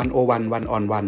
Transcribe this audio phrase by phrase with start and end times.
[0.00, 1.06] วันโอวันวันออนวัน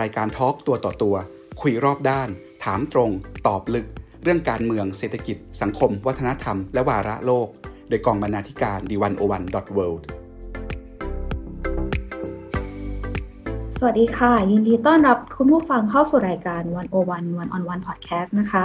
[0.00, 1.16] รายการทอล์กตัวต่อตัว
[1.60, 2.28] คุยรอบด้าน
[2.64, 3.10] ถามตรง
[3.46, 3.86] ตอบลึก
[4.22, 7.48] เรื่องการเมืองเศรษฐกิจ สังคม วัฒนธรรม และวาระโลก
[7.88, 9.86] โดยกองบรรณาธิการดีวันโอวันดอทเวิ
[13.78, 18.64] สวัสดีค่ะ ยินดีต้อนรับคุณผู้ฟังเข้าสู่รายการ One o One One on One Podcast นะคะ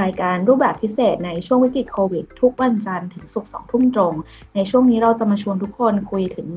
[0.00, 4.14] รายการรูปแบบพิเศษในช่วงวิกฤตโควิด ทุกวันจันทร์ถึงศุกร์สองทุ่มตรง
[4.54, 6.48] ในช่วงนี้เราจะมาชวนทุกคนคุยถึง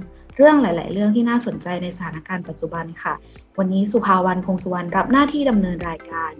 [0.41, 3.14] เรื่องหลาย ๆ เรื่องที่น่าสนใจในสถานการณ์ปัจจุบันค่ะ
[3.57, 6.31] วันนี้สุภาวันพงสุวรรณรับหน้าที่ดำเนินรายการ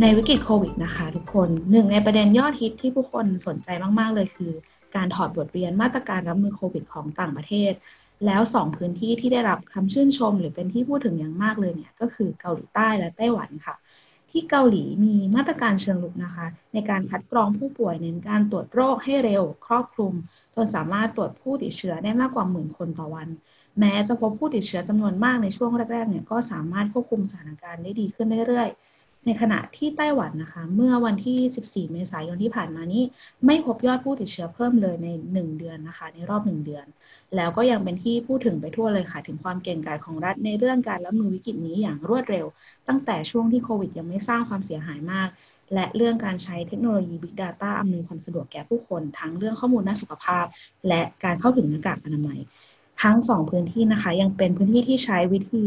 [0.00, 4.52] ในวิกฤตโควิดนะคะ ทุกคนหนึ่งในประเด็นยอดฮิตที่ผู้คนสนใจมาก ๆ เลยคือ
[4.96, 7.72] การถอดบทเรียนมาตรการรับมือโควิดของต่างประเทศ
[8.26, 13.74] แล้วสองพื้นที่ที่ได้รับคำชื่นชม หรือเป็นที่พูดถึงอย่างมากเลยเนี่ยก็คือเกาหลีใต้และไต้หวันค่ะ
[14.32, 20.14] ที่เกาหลีมีมาตรการเชิงลุกนะคะ ในการคัดกรองผู้ป่วยเน้นการตรวจโรคให้เร็วครอบคลุม
[20.54, 23.28] จนสามารถตรวจผู้ติดเชื้อได้มากกว่าหมื่นคนต่อวัน
[23.78, 28.91] แม้จะพบผู้ติดเชื้อจำนวนมากในช่วงแรกๆเนี่ยก็สามารถควบคุมสถานการณ์ได้ดีขึ้นเรื่อยๆ
[29.26, 31.38] ในขณะที่ไต้หวันนะคะ เมื่อวันที่
[31.86, 33.02] 14 เมษายนที่ผ่านมานี้
[33.46, 36.86] ไม่พบยอดผู้ติดเชื้อเพิ่มเลยใน 1 เดือนนะคะ ในรอบ 1 เดือน
[37.36, 42.46] แล้วก็ยังเป็นที่พูดถึงไปทั่วเลยค่ะ ถึงความเก่งกาจของรัฐในเรื่องการรับมือวิกฤตนี้อย่างรวดเร็ว
[42.88, 45.28] ตั้งแต่ช่วงที่โควิดยังไม่สร้างความเสียหายมาก
[45.74, 50.44] และเรื่องการใช้เทคโนโลยี Big Data อำนวยความสะดวกแก่ผู้คนทั้งเรื่องข้อมูลด้านสุขภาพ
[50.88, 52.40] และการเข้าถึงหน้ากากอนามัย
[53.02, 55.66] ทั้งสองพื้นที่นะคะ ยังเป็นพื้นที่ที่ใช้วิธี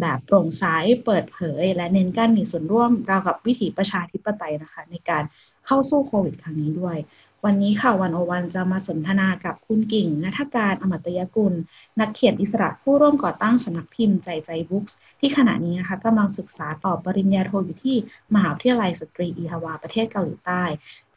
[0.00, 0.64] แบบโปร่งใส
[1.04, 5.22] เปิดเผย และเน้นการมีส่วนร่วมราวกับวิถีประชาธิปไตยนะคะ ในการ
[5.66, 6.98] เข้าสู้โควิดครั้งนี้ด้วย
[7.44, 11.54] วันนี้ค่ะวันโอวันจะมาสนทนากับคุณกิ่งนัทการอมตยกุล
[12.00, 17.96] นักเขียนอิสระผู้ร่วมก่อตั้งสำนักพิมพ์ใจใจบุ๊กส์ที่ขณะนี้นะคะกำลังศึกษาต่อปริญญาโทอยู่ที่
[18.34, 20.64] มหาวิทยาลัยสตรีอีฮวาประเทศเกาหลีใต้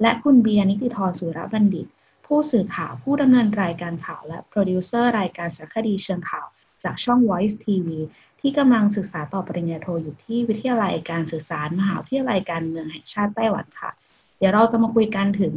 [0.02, 1.88] และคุณเบียนิติธรสุรบัณฑิตย์
[2.26, 6.48] ผู้สื่อข่าวผู้ดำเนินรายการข่าวและโปรดิวเซอร์รายการสารคดีเชิงข่าว
[6.84, 7.88] จากช่อง Voice TV
[8.42, 13.92] ที่กำลังศึกษาต่อปริญญาโทอยู่ที่วิทยาลัยการสื่อสาร มหาวิทยาลัยการเมืองแห่งชาติไต้หวันค่ะ
[14.38, 15.54] เดี๋ยวเราจะมาคุยกันถึง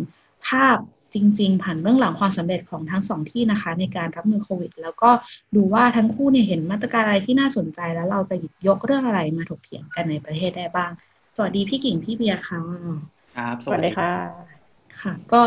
[0.48, 0.76] ภาพ
[1.14, 5.10] จริง ๆ ผ่านเบื้องหลังความสำเร็จของทั้งสองที่นะคะ ในการรับมือโควิด แล้วก็
[5.54, 10.90] ดูว่าทั้งคู่เนี่ยเห็นมาตรการอะไรที่น่าสนใจแล้วเราจะหยิบยกเรื่องอะไรมาถกเถียงกันในประเทศได้บ้าง
[11.36, 12.60] สวัสดีพี่กิ่งพี่เบียร์ค่ะ
[13.36, 14.10] ครับสวัสดีค่ะ
[15.00, 15.42] ค่ะ ก็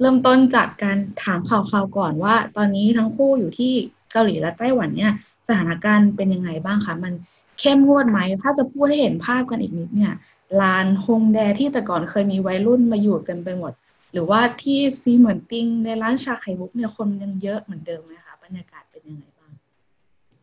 [0.00, 3.72] เริ่มต้นจากการถามข่าวๆก่อนว่า ตอนนี้ทั้งคู่อยู่ที่
[4.12, 5.12] เกาหลีและไต้หวันเนี่ย
[5.48, 7.12] สถานการณ์เป็นยังไงบ้างคะมัน
[7.60, 10.14] เข้มงวดไหม ถ้าจะพูดให้เห็นภาพกันอีกนิดเนี่ย
[10.60, 13.72] ลานฮงแดที่แต่ก่อนเคยมีวัยรุ่นมาอยู่เต็มไปหมด
[14.12, 19.52] หรือว่าที่ซีเหมือนติงในร้านชาไข่มุกเนี่ยคนยังเยอะเหมือนเดิมไหมคะบรรยากาศเป็นยังไงบ้าง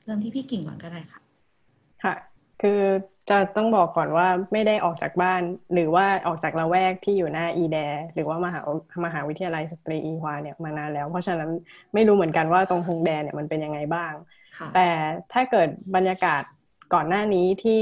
[0.03, 1.22] เริ่มที่พี่กิ่งก่อนก็ได้ค่ะ
[2.03, 2.13] ค่ะ
[2.61, 2.81] คือ
[3.29, 5.41] จะต้องบอกก่อนว่าไม่ได้ออกจากบ้าน
[5.73, 7.77] หรือว่าออกจากละแวกที่อยู่หน้าอีแด
[8.13, 8.59] หรือว่ามหา
[9.05, 11.49] มหาวิทยาลัยสตรีอีฮวาเนี่ยมานานแล้ว เพราะฉะนั้น
[11.93, 14.11] ไม่รู้เหมือนกันว่าตรงฮงแดเนี่ยมันเป็นยังไงบ้าง
[14.75, 14.89] แต่
[15.33, 16.43] ถ้าเกิดบรรยากาศ
[16.93, 17.81] ก่อนหน้านี้ที่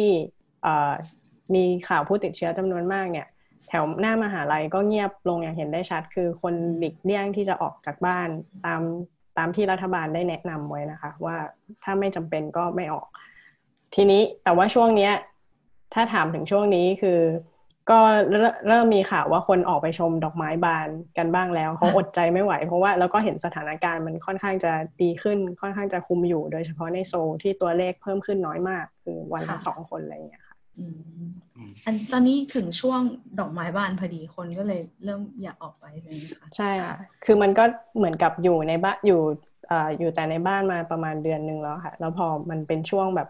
[1.56, 3.28] มีข่าวผู้ติดเชื้อจำนวนมากเนี่ย
[3.68, 8.28] แถวหน้ามหาลัยก็เงียบลงอย่างเห็นได้ชัด คือคนหลีกเลี่ยงที่จะออกจากบ้าน
[8.66, 8.82] ตาม
[9.38, 11.38] ตามที่รัฐบาลได้แนะนำไว้นะคะ ว่า
[11.84, 13.08] ถ้าไม่จำเป็นก็ไม่ออก
[13.96, 15.14] ทีนี้แต่ว่าช่วงเนี้ย
[15.94, 17.20] ถ้าถามถึงช่วงนี้คือ
[17.90, 18.00] ก็
[18.68, 24.72] เริ่มมีข่าวว่าคนออกไปชมดอกไม้บานกันบ้างแล้วเขาอดใจไม่ไหว เพราะว่าแล้วก็เห็นสถานการณ์มันค่อนข้างจะ
[25.02, 27.14] ดีขึ้นค่อนข้างจะคุมอยู่ โดยเฉพาะในโซ
[27.44, 30.56] ที่ตัวเลขเพิ่มขึ้นน้อยมาก คือวันละสองคนอะไรอย่างเงี้ยค่ะ
[31.86, 33.00] อันตอนนี้ถึงช่วง
[33.40, 36.96] ดอกไม้บานพอดีคนก็เลยเริ่มอยากออกไปเลยค่ะใช่ค่ะ
[37.26, 37.64] คือมันก็
[37.98, 39.22] เหมือนกับอยู่ในบ้านอยู่
[39.72, 43.30] อ่าอยู่แต่ในบ้านมาประมาณเดือนหนึ่งแล้วค่ะ แล้วพอมันเป็นช่วงแบบ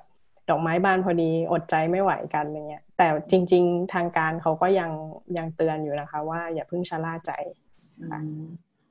[0.50, 4.91] ดอกไม้บานพอดีอดใจไม่ไหวกันอะไรเงี้ย แต่จริง ๆ ทางการเขาก็ยัง
[5.38, 7.31] ยังเตือนอยู่นะคะ ว่าอย่าเพิ่งชะล่าใจ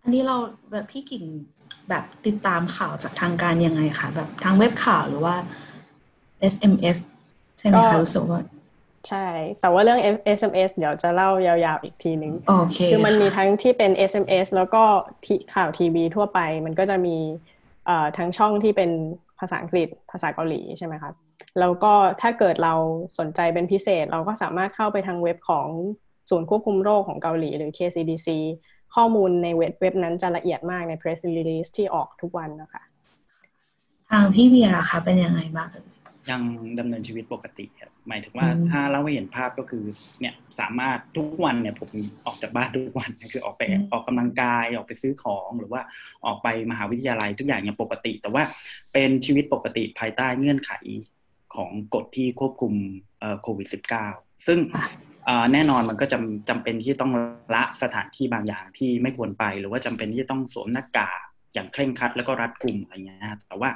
[0.02, 0.36] อันนี้เรา
[0.72, 1.24] แบบพี่กิ่ง
[1.88, 5.34] แบบติดตามข่าวจากทางการยังไงคะแบบทางเว็บข่าวหรือว่า
[6.52, 6.98] SMS
[7.58, 8.40] ใช่ไหมคะรู้สึกว่า
[9.08, 9.26] ใช่
[9.60, 10.00] แต่ว่าเรื่อง
[10.38, 14.82] SMS เดี๋ยวจะเล่ายาวๆอีกทีนึงโอเคคือมันมีทั้งที่เป็น SMS แล้วก็
[15.54, 17.16] ข่าวทีวีทั่วไป มันก็จะมี
[18.16, 18.90] ทั้งช่องที่เป็น
[19.38, 21.12] ภาษาอังกฤษภาษาเกาหลีใช่ไหมคะ
[21.60, 22.74] แล้วก็ถ้าเกิดเรา
[23.18, 25.68] สนใจเป็นพิเศษ เราก็สามารถเข้าไปทางเว็บของ
[26.30, 28.28] ศูนย์ควบคุมโรคของเกาหลี หรือ KCDC
[28.94, 32.82] ข้อมูลในเว็บเว็บนั้นจะละเอียดมากใน press release ที่ออกทุกวันนะคะ
[34.10, 35.68] ทางพี่เบียร์ค่ะเป็นยังไงบ้าง
[36.30, 36.42] ยัง
[36.78, 39.84] ดำเนินชีวิตปกติครับหมายถึงว่าถ้าเราไม่เห็นภาพก็คือ
[40.20, 41.90] เนี่ยสามารถทุกวันเนี่ยผม
[42.26, 43.62] ออกจากบ้านทุกวันคือออกไป
[43.92, 45.80] ออกกำลังกายออกไปซื้อของหรือว่า
[46.26, 48.42] ออกไปมหาวิทยาลัยทุกอย่างยังปกติ แต่ว่า
[48.92, 50.72] เป็นชีวิตปกติภายใต้เงื่อนไข
[51.56, 52.74] ของกฎที่ควบคุม
[53.42, 53.68] โควิด
[54.06, 54.58] -19 ซึ่ง
[55.52, 57.12] แน่นอนมันก็จำจำเป็นที่ต้อง
[57.54, 61.20] ละสถานที่บางอย่างที่ไม่ควรไป หรือว่าจำเป็นที่ต้องสวมหน้ากาก
[61.54, 63.70] อย่างเคร่งครัดแล้วก็รัดกลุ่มอะไรเงี้ยแต่ว่า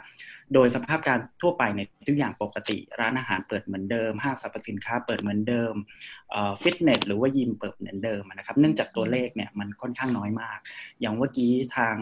[0.54, 5.74] โดยสภาพการทั่วไปในทุกอย่างปกติ ร้านอาหารเปิดเหมือนเดิม ห้างสรรพสินค้าเปิดเหมือนเดิม
[6.62, 10.58] ฟิตเนสหรือว่ายิมเปิดเหมือนเดิมนะครับ เนื่องจากตัวเลขเนี่ยมันค่อนข้างน้อยมาก
[11.00, 11.96] อย่างเมื่อกี้ทาง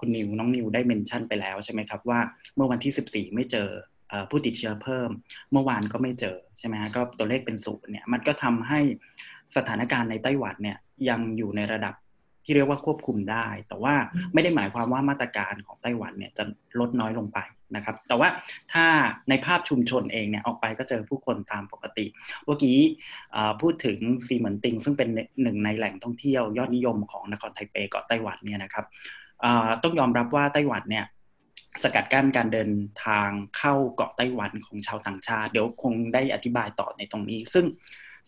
[0.00, 2.20] คุณนิวน้องนิวได้เมนชั่นไปแล้วใช่ไหมครับว่า
[2.54, 2.92] เมื่อวันที่
[3.28, 3.68] 14 ไม่เจอ
[4.30, 5.10] ผู้ติดเชื้อเพิ่ม
[5.52, 8.80] เมื่อวานก็ไม่เจอใช่ไหมฮะก็ตัวเลขเป็นศูนย์เนี่ยมันก็ทำให้
[9.56, 10.78] สถานการณ์ในไต้หวันเนี่ย
[11.08, 11.94] ยังอยู่ในระดับ
[12.44, 13.94] ที่เรียกว่าควบคุมได้ แต่ว่า
[14.32, 16.44] ไม่ได้หมายความว่ามาตรการของไต้หวันเนี่ยจะ
[16.80, 17.38] ลดน้อยลงไป
[17.76, 18.28] นะครับ แต่ว่า
[18.72, 18.84] ถ้า
[19.28, 22.06] ในภาพชุมชนเองเนี่ยออกไปก็เจอผู้คนตามปกติ
[22.44, 22.76] เมื่อกี้
[23.62, 25.08] พูดถึงซีเหมือนติง ซึ่งเป็น
[25.42, 28.86] หนึ่งในแหล่งท่องเที่ยวยอดนิยมของนครไทเปเกาะไต้หวันเนี่ยนะครับ
[29.82, 31.04] ต้องยอมรับว่าไต้หวันเนี่ย
[31.82, 32.70] สกัดกั้นการเดิน
[33.06, 37.64] ทางเข้าเกาะไต้หวันของชาวต่างชาติ เดี๋ยวคงได้อธิบายต่อในตรงนี้ ซึ่ง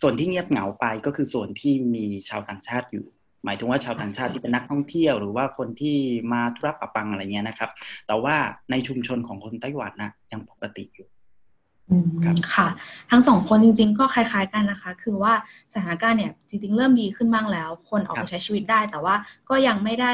[0.00, 3.06] ส่วนที่เงียบเหงาไปก็คือส่วนที่มีชาวต่างชาติอยู่
[3.44, 5.96] หมายถึงว่าชาวต่างชาติที่เป็นนักท่องเที่ยว หรือว่าคนที่
[6.32, 7.70] มาธุระปะปังอะไรเงี้ยนะครับ
[8.06, 8.36] แต่ว่า
[8.70, 11.08] ในชุมชนของคนไต้หวันนะยังปกติอยู่
[12.54, 12.68] ค่ะ
[13.10, 15.34] ทั้งสองคนจริง ๆ ก็คล้าย ๆ กันนะคะ คือว่า
[15.74, 19.14] สถานการณ์เนี่ยจริงๆ เริ่มดีขึ้นบ้างแล้ว คนออกไปใช้ชีวิตได้ แต่ว่า
[19.48, 20.12] ก็ยังไม่ได้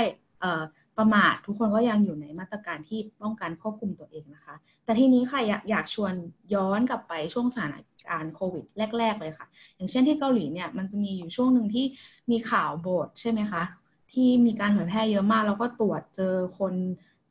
[1.01, 4.55] ประมาททุกคนก็ยังอยู่ในมาตรการที่ป้องกันควบคุมตัวเองนะคะ
[4.85, 6.13] แต่ทีนี้ค่ะอยากอยากชวน
[6.55, 7.75] ย้อนกลับไปช่วงสถาน
[8.09, 8.65] การณ์โควิด
[8.99, 11.87] แรก ๆ เลยค่ะ อย่างเช่นที่เกาหลีเนี่ยมันจะมีอยู่ช่วงหนึ่งที่
[12.31, 13.63] มีข่าวโบสใช่ไหมคะ
[14.13, 16.75] ที่มีการเผยแพร่เยอะมากแล้วก็ตรวจเจอคน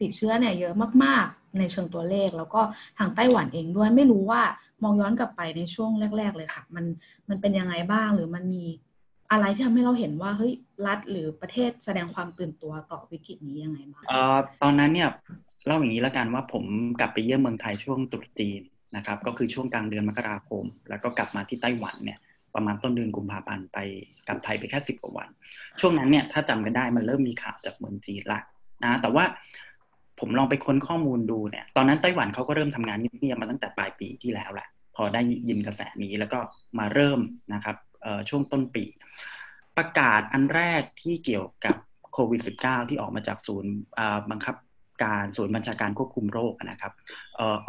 [0.01, 0.73] ติดเชื้อเนี่ยเยอะ
[1.03, 2.61] มากๆ ในเชิงตัวเลข แล้วก็
[2.97, 4.41] ทางไต้หวันเองด้วยไม่รู้ว่า
[4.83, 6.85] มองย้อนกลับไปในช่วงแรก ๆ เลยค่ะ มัน
[7.29, 8.65] มันเป็นยังไงบ้างหรือมันมี
[9.31, 10.53] อะไรที่ทำให้เราเห็นว่าเฮ้ย
[10.87, 15.09] รัฐหรือประเทศแสดงความตื่นตัวต่อวิกฤตนี้ยังไงบ้างออตอนนั้นเนี่ย
[15.65, 16.63] เล่าอย่างนี้แล้วกันว่าผม
[16.99, 18.61] กลับไปเยี่ยมเมืองไทยช่วงตรุษจีน
[18.95, 22.19] นะครับ ก็คือช่วงกลางเดือนมกราคม แล้วก็กลับมาที่ไต้หวันเนี่ย
[22.55, 23.77] ประมาณต้นเดือนกุมภาพันธ์ไป
[24.27, 25.29] กลับไทยไปแค่สิบกว่าวัน
[25.79, 28.39] ช่วงนั้นเนี่ยถ้าจำกันได้มันเริ่มมีข่าวจากเมืองจีนละ
[28.83, 29.23] นะแต่ว่า
[30.19, 36.39] ผมลองไปค้นข้อมูลดูเนี่ยตอนนั้นไต้หวันเขาก็เริ่มทำงานเงียบๆมาตั้งแต่ปลายปีที่แล้วแหละพอได้ยินกระแสนี้แล้วก็
[36.79, 37.19] มาเริ่ม
[37.53, 37.75] นะครับ
[38.29, 38.85] ช่วงต้นปี
[39.77, 41.75] ประกาศอันแรกที่เกี่ยวกับ
[42.13, 43.73] โควิด -19 ที่ออกมาจากศูนย์
[44.31, 44.55] บังคับ
[45.03, 46.93] การศูนย์บัญชาการควบคุมโรคนะครับ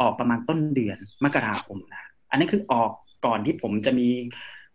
[0.01, 2.91] ออกประมาณต้นเดือนมกราคมนะอันนี้คือออก
[3.25, 4.09] ก่อนที่ผมจะมี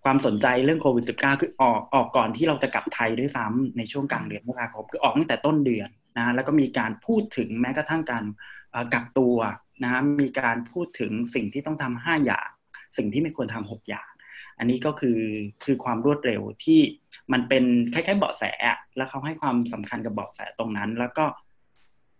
[0.05, 5.89] ความสนใจเรื่องโควิด -19 คือออกออกก่อนที่เราจะกลับไทยด้วยซ้ำในช่วงกลางเดือนมกราคมคือออกตั้งแต่ต้นเดือน
[6.19, 8.25] นะแล้วก็มีการพูดถึงแม้กระทั่งการ
[8.95, 9.37] กักตัว
[9.85, 12.49] นะมีการพูดถึงสิ่งที่ต้องทำห้าอย่าง
[12.97, 14.11] สิ่งที่ไม่ควรทำหกอย่าง
[14.59, 15.19] อันนี้ก็คือ
[15.65, 16.81] คือความรวดเร็วที่
[17.33, 18.45] มันเป็นคล้ายๆเบาะแส
[18.97, 21.25] แล้วเขาให้ความสำคัญกับเบาะแสตรงนั้น แล้วก็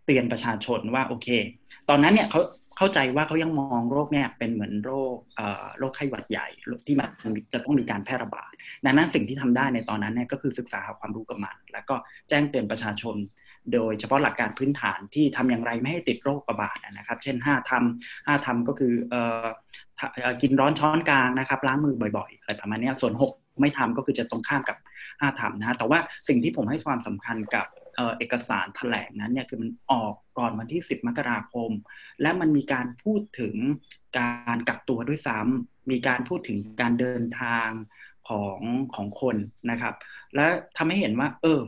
[0.07, 1.29] เตือนประชาชนว่าโอเค
[1.89, 2.41] ตอนนั้นเนี่ยเขา
[2.79, 5.17] เข้าใจว่าเขายังมองโรคเนี่ยเป็นเหมือนโรค
[5.79, 6.47] โรคไข้หวัดใหญ่
[6.87, 7.09] ที่มัน
[7.53, 8.53] จะต้องมีการแพร่ระบาด
[8.85, 11.95] ดังนั้นสิ่งที่ทำได้ในตอนนั้นเนี่ยก็คือศึกษาหาความรู้กับมันแล้วก็
[12.29, 13.17] แจ้งเตือนประชาชน
[13.75, 18.93] โดยเฉพาะหลักการพื้นฐานที่ทำอย่างไรไม่ให้ติดโรคระบาดนะครับ เช่น 5ทำ5ทำก็คือ
[20.43, 24.77] กินร้อนช้อนกลางนะครับ ล้างมือบ่อยๆอะไรประมาณนี้ส่วน 6 ไม่ทำก็คือจะตรงข้ามกับ
[25.09, 25.99] 5ทำนะแต่ว่า
[26.29, 27.67] สิ่งที่ผมให้ความสำคัญกับ
[28.19, 31.71] เอกสารแถลงนั้นเนี่ยคือมันออกก่อนวันที่ 10 มกราคม
[32.23, 33.55] และมันมีการพูดถึง
[34.19, 37.69] การกักตัวด้วยซ้ำมีการพูดถึงการเดินทาง
[38.29, 38.61] ของ
[38.95, 39.37] ของคน
[39.71, 39.95] นะครับ
[40.35, 40.47] และ
[40.77, 41.61] ทำให้เห็นว่า เออ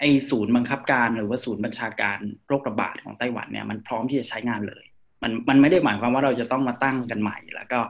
[0.00, 2.18] ไอศูนย์บังคับการหรือว่าศูนย์บัญชาการ
[2.48, 4.84] โรคระบาดของไต้หวันเนี่ยมันพร้อมที่จะใช้งานเลย
[5.22, 7.80] มันมันไม่ได้หมายความว่าเราจะต้องมาตั้งกันใหม่ แล้วก็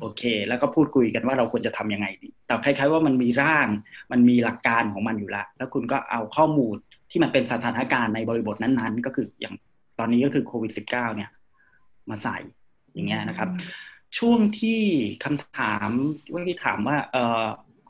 [0.00, 3.68] โอเค แล้วก็พูดคุยกันว่าเราควรจะทํำยังไงดีแต่คล้าย ๆ ว่ามันมีร่าง
[4.12, 6.76] มันมีหลักการของมันอยู่แล้ว แล้วคุณก็เอาข้อมูล
[7.10, 9.54] ที่มันเป็นสถานการณ์ในบริบทนั้นๆ ก็คืออย่าง
[9.98, 11.30] ตอนนี้ก็คือโควิด -19 เนี่ย
[12.10, 12.38] มาใส่
[12.92, 13.48] อย่างเงี้ยนะครับ
[14.18, 14.80] ช่วงที่
[15.24, 15.88] คำถาม
[16.32, 17.44] ว่าที่ถามว่าเอ่อ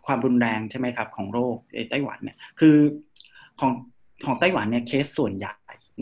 [0.06, 2.76] ความรุนแรงใช่ไหมครับ ของโรคในไต้หวันเนี่ย คือ
[3.61, 3.73] ของ
[4.25, 5.55] ของไต้หวันเนี่ยเคสส่วนใหญ่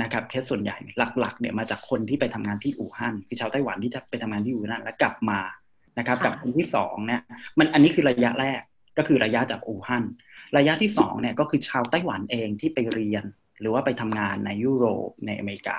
[0.03, 0.77] นะครับแค่ส่วนใหญ่
[1.21, 5.41] หลักๆเนี่ยมาจากคนที่ไปทำงานที่อู่ฮั่นคือชาวไต้หวันที่ไปทำงานที่อู่ฮั่นแล้วกลับมา
[5.99, 7.21] นะครับกับคนที่สองเนี่ย
[7.59, 8.61] มันอันนี้คือระยะแรก
[8.99, 10.05] ก็คือระยะจากอู่ฮั่น
[10.57, 13.25] ระยะที่สองเนี่ยก็คือชาวไต้หวันเองที่ไปเรียน
[13.61, 15.79] หรือว่าไปทำงานในยุโรปในอเมริกา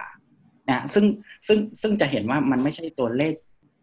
[0.69, 1.05] นะซึ่ง
[1.47, 3.33] ซึ่งซึ่งจะเห็นว่ามันไม่ใช่ตัวเลข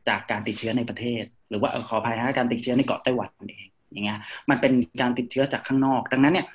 [0.08, 4.18] จากการติดเชื้อในประเทศ หรือว่าขออภัยนะการติดเชื้อในเกาะไต้หวันเองอย่างเงี้ย
[4.50, 6.46] มันเป็นการติดเชื้อจากข้างนอก ดังนั้นเนี่ย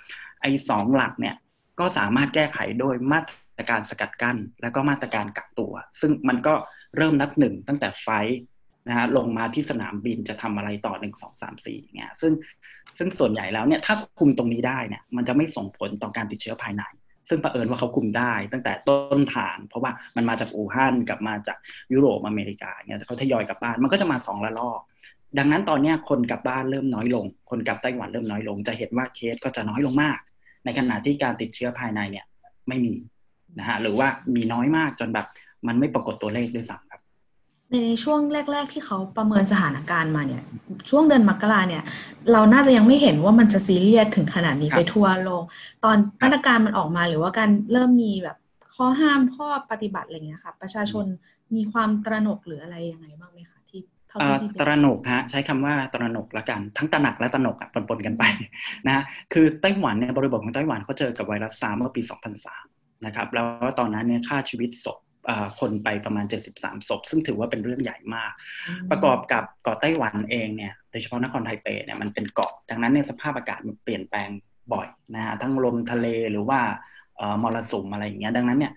[0.42, 1.36] ไอ้สองหลักเนี่ย
[1.80, 3.22] ก็สามารถแก้ไขโดยมา
[3.58, 6.54] ตรการสกัดกั้น แล้วก็มาตรการกักตัว ซึ่งมันก็
[6.98, 8.08] เริ่มนับหนึ่งตั้งแต่ไฟ
[8.88, 12.34] นะฮะลงมาที่สนามบินจะทำอะไรต่อหนึ่งสองสามสี่เงี้ยซึ่ง
[12.98, 16.84] ซึ่งส่วนใหญ่แล้วเนี่ยถ้าคุมตรงนี้ได้เนี่ยมันจะไม่ส่งผลต่อการติดเชื้อภายใน
[17.30, 21.58] ซึ่งประเอิญว่าเขาคุมได้ตั้งแต่ต้นทาง เพราะว่ามันมาจากอู่ฮั่นกับมาจาก
[21.94, 24.80] ยุโรปอเมริกาเนี่ยเขาทยอยกลับบ้านมันก็จะมาสองระลอก
[25.38, 30.20] ดังนั้นตอนนี้คนกลับบ้านเริ่มน้อยลง คนกลับไต้หวันเริ่มน้อยลง จะเห็นว่าเคสก็จะน้อยลงมาก
[30.66, 32.26] ในขณะที่การติดเชื้อภายในเนี่ย
[32.68, 32.94] ไม่มี
[33.60, 35.28] นะฮะหรือว่ามีน้อยมากจนแบบ
[35.68, 37.02] มันไม่ปรากฏตัวเลขด้วยซ้ำครับ
[37.72, 38.20] ในช่วง
[38.52, 40.44] แรก ๆ ที่เขาประเมินสถานการณ์มาเนี่ย
[40.90, 41.84] ช่วงเดือนมกราเนี่ย
[42.32, 45.44] เราน่าจะยังไม่เห็นว่ามันจะซีเรียสถึงขนาดนี้ไปทั่วโลก
[45.84, 48.38] ตอนมาตรการมันออกมาหรือว่าการเริ่มมีแบบ
[48.76, 51.06] ข้อห้ามข้อปฏิบัติอะไรเงี้ยค่ะประชาชน
[51.56, 53.51] มีความตระหนกหรืออะไรยังไงบ้างไหมคะที่
[54.60, 58.24] ตระหนกฮะใช้คำว่าตระหนกละกัน ทั้งตระหนักและตระหนกอะปนๆกันไป
[58.88, 59.04] นะ
[59.34, 62.02] คือไต้หวันเนี่ยบริบทของไต้หวันเขาเจอกับไวรัสซาร์เมื่อปี
[62.54, 63.48] 2003 นะครับแล้ว
[63.80, 65.00] ตอนนั้นเนี่ยค่าชีวิตศพ
[65.60, 66.26] คนไปประมาณ
[66.56, 68.32] 73 ศพ ซึ่งถือว่าเป็นเรื่องใหญ่มาก
[68.92, 74.30] ประกอบกับเกาะไต้หวันเองเนี่ยโดยเฉพาะนครไทเปเนี่ยมันเป็นเกาะดังนั้นเนี่ยสภาพอากาศมันเปลี่ยนแปลง
[74.74, 76.60] บ่อยนะฮะทั้งลมทะเลหรือว่า
[77.44, 78.74] มรสุมอะไรอย่างเงี้ยดังนั้นเนี่ย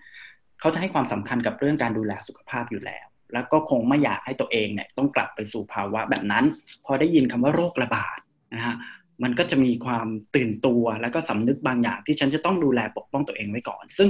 [0.59, 6.45] เขาจะให้ความสำคัญกับเรื่องการดูแลสุขภาพอยู่แล้ว แล้วก็คงไม่อยากให้ตัวเองเนี่ยต้องกลับไปสู่ภาวะแบบนั้น
[6.85, 8.19] พอได้ยินคำว่าโรคระบาด
[8.55, 8.75] นะฮะ
[9.23, 14.07] มันก็จะมีความตื่นตัวแล้วก็สำนึกบางอย่างที่ฉันจะต้องดูแลปกป้องตัวเองไว้ก่อน ซึ่ง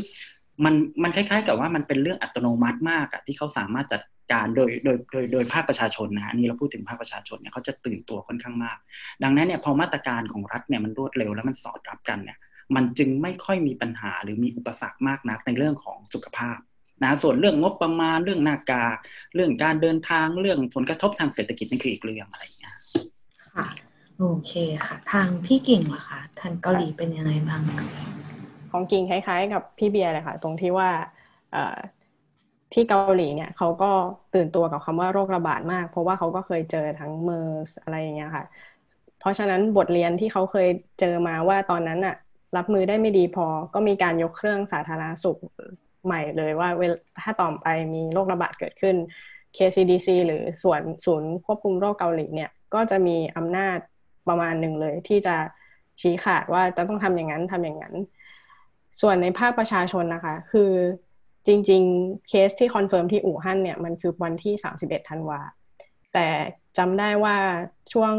[0.65, 8.77] มันมันคล้าย ๆ กับว่ามันเป็นเรื่องอัตโนมัติมากอะที่เขาสามารถจัดการโดยโดยโดยโดยภาคประชาชนนะฮะนี่เราพูดถึงภาคประชาชนเนี่ยเขาจะตื่นตัวค่อนข้างมาก
[9.23, 12.37] ดังนั้นเนี่ยพอมาตรการของรัฐเนี่ยมันรวดเร็วแล้วมันสอดรับกันเนี่ย
[12.75, 16.57] มันจึงไม่ค่อยมีปัญหาหรือมีอุปสรรคมากนักในเรื่องของสุขภาพ
[17.03, 18.97] นะส่วนเรื่องงบประมาณเรื่องหน้ากาก
[19.35, 22.75] เรื่องการเดินทางเรื่องผลกระทบทางเศรษฐกิจนี่คืออีกเรื่องอะไรอย่างเงี้ย
[23.55, 23.67] ค่ะ
[24.19, 24.51] โอเค
[24.85, 27.61] ค่ะ ทางพี่กิ่งล่ะคะทางเกาหลีเป็นยังไงบ้าง
[28.71, 30.89] ของกิ่งคล้าย ๆ กับพี่เบียร์เลยค่ะ ตรงที่ว่า
[32.73, 33.91] ที่เกาหลีเนี่ยเขาก็
[34.35, 38.45] ตื่นตัวกับคำว่าโรคระบาดมาก เพราะว่าเขาก็เคยเจอทั้งเมอร์สอะไรอย่างเงี้ยค่ะ
[39.19, 40.67] เพราะฉะนั้นบทเรียนที่เขาเคย
[40.99, 42.15] เจอมาว่าตอนนั้นอะ
[42.57, 45.37] รับมือได้ไม่ดีพอ ก็มีการยกเครื่องสาธารณสุข
[46.05, 46.69] ใหม่เลยว่า
[47.21, 48.95] ถ้าต่อไปมีโรคระบาดเกิดขึ้น
[49.57, 53.77] KCDC หรือส่วนศูนย์ควบคุมโรคเกาหลีเนี่ย ก็จะมีอำนาจ
[54.27, 55.35] ประมาณหนึ่งเลย ที่จะ
[56.01, 57.95] ชี้ขาดว่าจะต้องทำอย่างนั้นทำอย่างนั้น
[59.01, 60.71] ส่วนในภาคประชาชนนะคะ คือ
[61.47, 65.39] จริง ๆ เคสที่ confirm ที่อู่ฮั่นเนี่ยมันคือวันที่ 31ธันวา
[66.13, 66.27] แต่
[66.77, 67.37] จำได้ว่า
[67.93, 68.13] ช่วง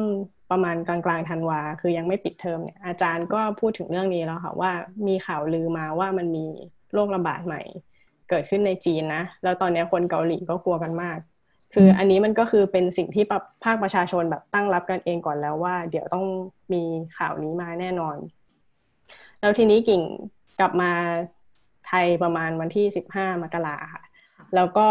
[0.51, 4.73] ประมาณกลางๆธันวา คือยังไม่ปิดเทอมเนี่ยอาจารย์ก็พูดถึงเรื่องนี้แล้วค่ะว่า
[5.07, 6.47] มีข่าวลือมาว่ามันมี
[6.93, 7.63] โรคระบาดใหม่
[8.31, 11.19] เกิดขึ้นในจีนนะ แล้วตอนนี้คนเกาหลีก็กลัวกันมาก
[11.75, 13.25] คืออันนี้มันก็คือเป็นสิ่งที่
[13.65, 16.25] ภาคประชาชนแบบตั้งรับกันเองก่อนแล้วว่า เดี๋ยวต้อง
[16.73, 16.83] มี
[17.19, 18.17] ข่าวนี้มาแน่นอน
[19.41, 20.03] แล้วทีนี้กิ่ง
[20.61, 20.93] กลับมา
[21.87, 24.03] ไทยประมาณวันที่สิบห้ามกราค่ะ
[24.55, 24.89] แล้วก็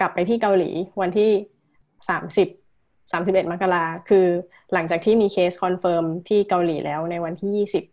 [0.00, 0.70] กลับไปที่เกาหลี
[1.00, 1.30] วันที่
[2.08, 2.48] สามสิบ
[3.12, 4.26] สามสิบเอ็ดมกราคือ
[4.72, 7.84] หลังจากที่มี case confirm ที่เกาหลีแล้วในวันที่ยี่สิบ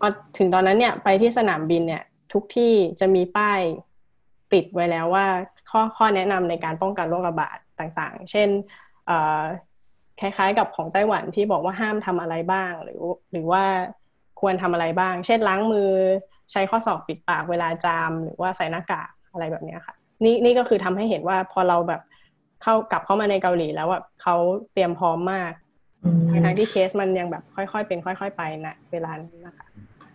[0.00, 0.08] พอ
[0.38, 3.60] ถึงตอนนั้นเนี่ยไปที่สนามบินเนี่ย ทุกที่จะมีป้าย
[4.52, 5.26] ติดไว้แล้วว่า
[5.70, 8.48] ข้อข้อแนะนำในการป้องกันโรคระบาดต่างๆ เช่น
[10.20, 13.00] คล้ายๆ กับของไต้หวันที่บอกว่าห้ามทำอะไรบ้าง หรือ
[13.32, 13.64] หรือว่า
[14.40, 15.90] ควรทำอะไรบ้าง เช่นล้างมือ
[16.52, 19.94] ใช้ข้อศอกปิดปากเวลาจาม หรือว่าใส่หน้ากากอะไรแบบนี้ค่ะ
[20.24, 22.00] นี่นี่ก็คือทำให้เห็นว่าพอเราแบบ
[22.62, 24.36] เข้ากลับเข้ามาในเกาหลีแล้วแบบเขา
[24.72, 25.52] เตรียมพร้อมมาก
[26.44, 29.66] ทั้งที่เคสมันยังแบบค่อยๆเป็นค่อย ๆ ไปนะเวลานั้นนะคะ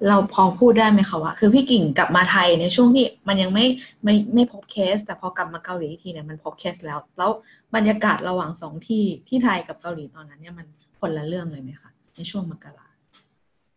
[0.07, 3.65] เราพอพูดได้ไหมคะว่าคือพี่กิ่งกลับมาไทยในช่วงที่มันยังไม่
[4.03, 7.31] ไม่ไม่พบเคส แต่พอกลับมาเกาหลีทีเนี่ยมันพบเคสแล้ว แล้ว
[7.75, 10.67] บรรยากาศระหว่างสองที่ที่ไทยกับเกาหลีตอนนั้นเนี่ยมัน
[10.99, 12.87] คนละเรื่องเลยไหมคะในช่วงมกรา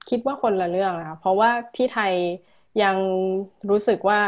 [0.08, 2.12] คิดว่าคนละเรื่องนะเพราะว่าที่ไทย
[2.82, 2.96] ยัง
[3.70, 4.20] รู้สึกว่า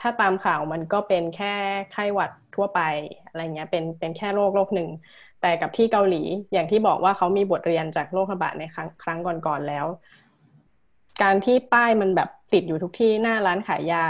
[0.00, 1.54] ถ้าตามข่าวมันก็เป็นแค่
[1.92, 2.80] ไข้หวัดทั่วไป
[3.28, 4.88] อะไรเงี้ยเป็นเป็นแค่โรคโรคหนึ่ง
[5.42, 9.86] แต่กับที่เกาหลีอย่างที่บอกว่าเขามีบทเรียนจากโรคระบาดในครั้งครั้งก่อนๆแล้ว
[11.22, 14.04] การที่ป้ายมันแบบติดอยู่ทุกที่หน้าร้านขายยา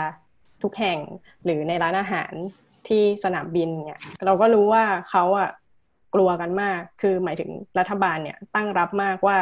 [0.62, 0.98] ทุกแห่ง
[1.44, 2.32] หรือในร้านอาหาร
[2.88, 5.50] ที่สนามบินเนี่ย เราก็รู้ว่าเขาอะ
[6.14, 9.36] กลัวกันมาก คือหมายถึงรัฐบาลเนี่ยตั้งรับมากว่า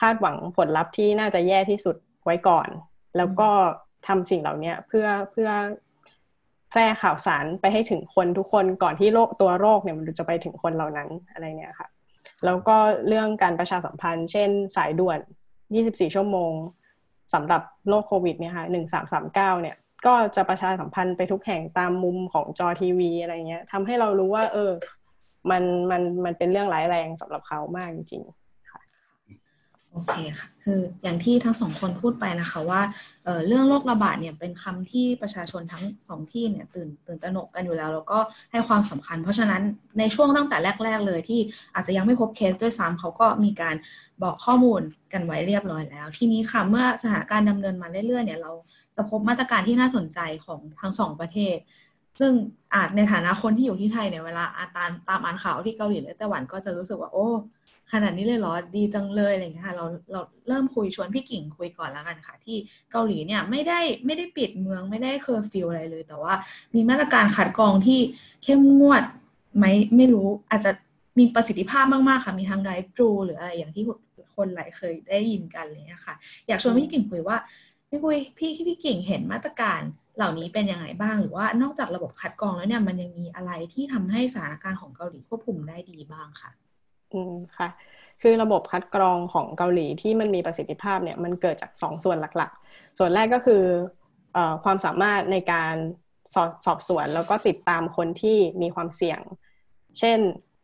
[0.00, 2.68] คาดหวังผลลัพธ์ที่น่าจะแย่ที่สุดไว้ก่อน
[3.16, 3.50] แล้วก็
[4.06, 5.50] ทำสิ่งเหล่านี้เพื่อเพื่อ
[6.70, 11.88] แพร่ข่าวสารไปให้ถึงคนทุกคนก่อนที่โรคตัวโรคเนี่ยมันจะไปถึงคนเหล่านั้นอะไรเนี่ยค่ะ
[12.44, 12.76] แล้วก็
[13.08, 15.18] เรื่องการประชาสัมพันธ์ เช่นสายด่วน
[15.66, 16.52] 24 ชั่วโมง
[17.34, 24.72] สำหรับโรคโควิดเนี่ยค่ะหนึ่งสามสามเก้าเนี่ยก็จะประชาสัมพันธ์ไปทุกแห่งตามมุมของจอทีวีอะไรเงี้ยทำให้เรารู้ว่า เออ
[25.50, 28.22] มันมันมันเป็นเรื่องร้ายแรงสำหรับเขามากจริง
[29.96, 32.80] โอเคค่ะคืออย่างที่ทั้งสองคนพูดไปนะคะว่า
[33.24, 38.18] เเรื่องโรคระบาดเนี่ยเป็นคำที่ประชาชนทั้งสองที่เนี่ยตื่นตื่นตระหนกกันอยู่แล้ว แล้วก็
[38.52, 39.62] ให้ความสำคัญ เพราะฉะนั้น
[39.98, 41.40] ในช่วงตั้งแต่แรก ๆ เลยที่
[41.74, 43.76] อาจจะยังไม่พบเคสด้วยซ้ำเขาก็มีการ
[44.22, 44.80] บอกข้อมูล
[45.12, 48.52] กันไว้เรียบร้อยแล้ว ทีนี้ค่ะเมื่อสถานการณ์ดำเนินมาเรื่อยๆเนี่ยเรา
[48.96, 51.56] จะพบมาตรการที่น่าสนใจของทั้งสองประเทศ
[52.20, 52.32] ซึ่ง
[52.74, 57.28] อาจในฐานะคนที่อยู่ที่ไทยเนี่ยเวลาอาตามตามอ่านข่าวที่เกาหลีและไต้หวันก็จะรู้สึกว่าโอ้
[57.92, 62.56] ขนาดนี้เลยเหรอดีจังเลยอะไรเงี้ยค่ะเราเราเริ่มคุยชวนพี่กิ่งคุยก่อนแล้วกันค่ะ ที่
[62.92, 66.34] เกาหลีเนี่ยไม่ได้ไม่ได้ปิดเมืองไม่ได้เคอร์ฟิวอะไรเลย แต่ว่า
[66.74, 68.00] มีมาตรการคัดกรองที่
[68.44, 69.02] เข้มงวด
[69.56, 69.64] ไหม
[69.96, 70.70] ไม่รู้อาจจะ
[71.18, 73.84] มีประสิทธิภาพมาก ๆ ค่ะ มีทางไดฟ์ทรูหรืออะไรอย่างที่
[74.36, 76.14] คนหลายเคยได้ยินกันเลยค่ะ
[76.48, 77.36] อยากชวนพี่กิ่งคุยว่า
[77.88, 79.80] พี่คุยพี่พี่กิ่งเห็นมาตรการ
[80.16, 86.50] เหล่านี้เป็นยังไงบ้าง หรือว่านอกจากระบบคัดกรองแล้วเนี่ยมันยังมีอะไรที่ทำให้สถานการณ์ของเกาหลีควบคุมได้ดีบ้างค่ะ
[87.12, 87.68] อืมค่ะ
[88.22, 93.62] คือระบบคัดกรองของเกาหลีที่มันมีประสิทธิภาพเนี่ยมันเกิดจากสองส่วนหลักๆ ส่วนแรกก็คือ
[94.36, 95.74] อความสามารถในการ
[96.34, 99.20] สอบสอบสวนแล้วก็ติดตามคนที่มีความเสี่ยง
[99.98, 100.18] เช่น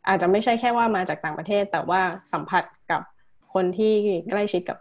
[0.09, 2.01] อาจจะไม่ใช่แค่ว่ามาจากต่างประเทศ แต่ว่า
[2.33, 3.03] สัมผัสกับ
[3.55, 3.93] คนที่
[4.31, 4.79] ใกล้ชิดกับ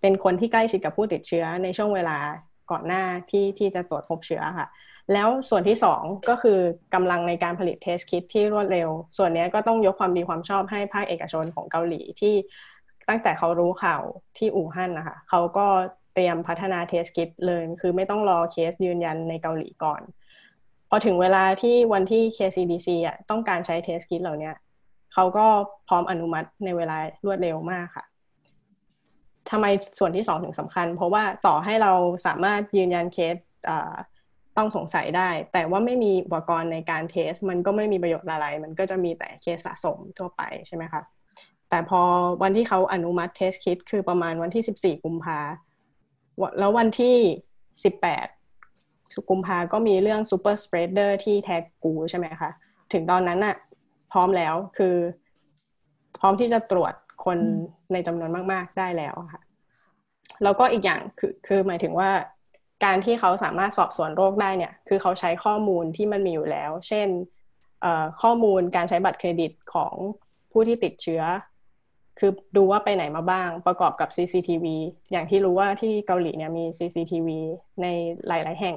[0.00, 2.18] เป็นคนที่ใกล้ชิดกับผู้ติดเชื้อในช่วงเวลา
[2.70, 4.66] ก่อนหน้าที่ที่จะตรวจพบเชื้อค่ะ
[5.12, 6.58] แล้วส่วนที่สองก็คือ
[6.94, 12.34] กำลังในการผลิต test kit ที่รวดเร็ว ส่วนนี้ก็ต้องยกความดีความชอบให้ภาคเอกชนของเกาหลีที่
[13.08, 14.02] ตั้งแต่เขารู้ข่าว
[14.36, 15.66] ที่อู่ฮั่นนะคะเขาก็
[16.14, 20.02] เตรียมพัฒนา test kit เลย คือไม่ต้องรอเคสยืนยันในเกาหลีก่อน
[20.88, 24.50] พอถึงเวลาที่วันที่ KCDC อะต้องการใช้ test kit เหล่านี้
[25.14, 25.46] เขาก็
[25.88, 28.04] พร้อมอนุมัติในเวลารวดเร็วมากค่ะ
[29.50, 29.66] ทำไม
[29.98, 31.92] ส่วนที่สองถึงสำคัญ เพราะว่าต่อให้เรา
[32.26, 33.36] สามารถยืนยันเคส
[34.56, 41.02] ต้องสงสัยได้ แต่ว่าไม่มีอุปกรณ์ในการ test มันก็ไม่มีประโยชน์อะไร มันก็จะมีแต่เคสสะสมทั่วไปใช่ไหมคะ
[41.70, 42.02] แต่พอ
[42.42, 45.38] วันที่เขาอนุมัติ test kit คือประมาณวันที่ 14 กุมภา
[46.58, 47.16] แล้ววันที่
[48.02, 52.50] 18 กุมภาก็มีเรื่อง super spreader ที่แทกูใช่ไหมคะ
[52.92, 53.56] ถึงตอนนั้นน่ะ
[54.12, 54.96] พร้อมแล้วคือ
[56.20, 56.94] พร้อมที่จะตรวจ
[57.24, 57.38] คน
[57.92, 59.42] ในจำนวนมาก ๆ ได้แล้วค่ะ
[60.42, 62.10] แล้วก็อีกอย่างคือคือหมายถึงว่า
[62.84, 67.08] การที่เขาสามารถสอบสวนโรคได้เนี่ย คือเขาใช้ข้อมูลที่มันมีอยู่แล้ว เช่น
[68.22, 69.94] ข้อมูลการใช้บัตรเครดิตของ
[70.52, 71.22] ผู้ที่ติดเชื้อ
[72.18, 74.66] คือดูว่าไปไหนมาบ้าง ประกอบกับ CCTV
[75.12, 77.28] อย่างที่รู้ว่าที่เกาหลีเนี่ยมี CCTV
[77.82, 77.86] ใน
[78.28, 78.76] หลาย ๆ แห่ง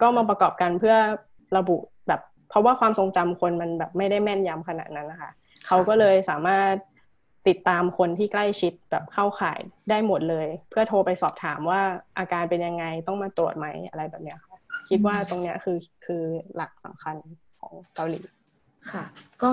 [0.00, 0.96] ก็มาประกอบกันเพื่อ
[1.56, 1.76] ระบุ
[2.08, 5.30] แบบ เพราะว่าความทรงจำคนมันแบบไม่ได้แม่นยำขนาดนั้นนะคะ
[5.66, 6.74] เขาก็เลยสามารถ
[7.48, 9.58] ติดตามคนที่ใกล้ชิดแบบเข้าข่าย
[9.90, 11.80] ได้หมดเลย เพื่อโทรไปสอบถามว่า
[12.18, 14.56] อาการเป็นยังไงต้องมาตรวจไหมอะไรแบบเนี้ยค่ะ
[14.88, 16.22] คิดว่าตรงเนี้ยคือคือ
[16.56, 17.16] หลักสำคัญ
[17.60, 18.20] ของเกาหลี
[18.92, 19.04] ค่ะ
[19.42, 19.52] ก็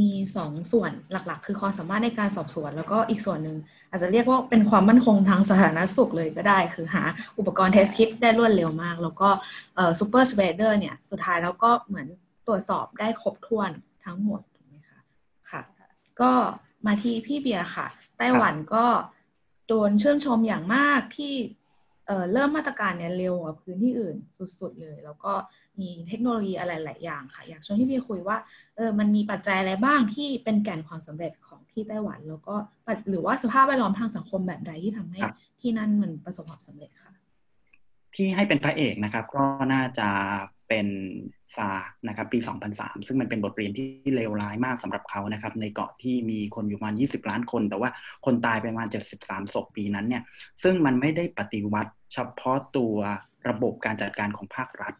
[0.00, 3.56] มีสองส่วนหลักๆ คือความสามารถในการสอบสวน แล้วก็อีกส่วนหนึ่ง
[3.90, 7.02] อาจจะเรียกว่าเป็นความมั่นคงทางสาธารณสุขเลยก็ได้ คือหา
[7.38, 9.28] อุปกรณ์ test kit ได้รวดเร็วมาก แล้วก็
[9.98, 12.06] super spreader เนี่ยสุดท้ายแล้วก็เหมือน
[12.46, 13.70] ตรวจสอบได้ครบถ้วน
[14.04, 15.00] ทั้งหมดถูกไหมคะ
[15.50, 15.62] ค่ะ
[16.20, 16.32] ก็
[16.86, 17.86] มาที่พี่เบียร์ค่ะ
[18.18, 18.86] ไต้หวันก็
[19.68, 21.34] โดนชื่นชมอย่างมากที่
[22.06, 24.16] เเริ่มมาตรการเนี่ยเร็วกว่าพื้นที่อื่น
[24.60, 25.32] สุดๆเลย แล้วก็
[25.80, 28.36] มีเทคโนโลยีอะไรหลายอย่างค่ะ อยากชวนพี่เบียร์คุยว่า
[28.76, 32.54] เออมันมีปัจจัยอะไรบ้างที่เป็นแก่นความสำเร็จของที่ไต้หวัน แล้วก็
[33.08, 35.20] หรือว่าสภาพแวดล้อมทางสังคมแบบใดที่ทำให้
[35.60, 37.12] ที่นั่นมันประสบความสำเร็จค่ะ
[38.14, 40.08] ที่ให้เป็นพระเอกนะครับ ก็น่าจะ
[40.68, 40.86] เป็น
[41.56, 41.68] ซา
[42.08, 42.38] นะครับปี
[42.72, 47.90] 2003 ซึ่งมันเป็นบทเรียนที่เลวร้ายมากสำหรับเขานะครับในเกาะที่มีคนอยู่ประมาณ 20 ล้านคน แต่ว่า
[48.24, 50.22] คนตายไปประมาณ 73 ศพปีนั้นเนี่ย
[50.62, 52.94] ซึ่งมันไม่ได้ปฏิวัติเฉพาะตัว
[53.48, 54.94] ระบบการจัดการของภาครัฐ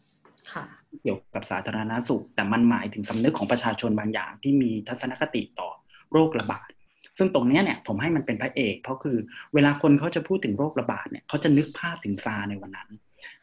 [1.01, 5.69] เกี่ยวกับสาธารณาสุข แต่มันหมายถึงสำนึกของประชาชนบางอย่างที่มีทัศนคติต่อ
[6.11, 6.69] โรคระบาด
[7.17, 9.17] ซึ่งตรงนี้เนี่ยผมให้มันเป็นพระเอก เพราะคือ
[9.53, 12.89] เวลาคนเขาจะพูดถึงโรคระบาดเนี่ยเขาจะนึกภาพถึงซาในวันนั้น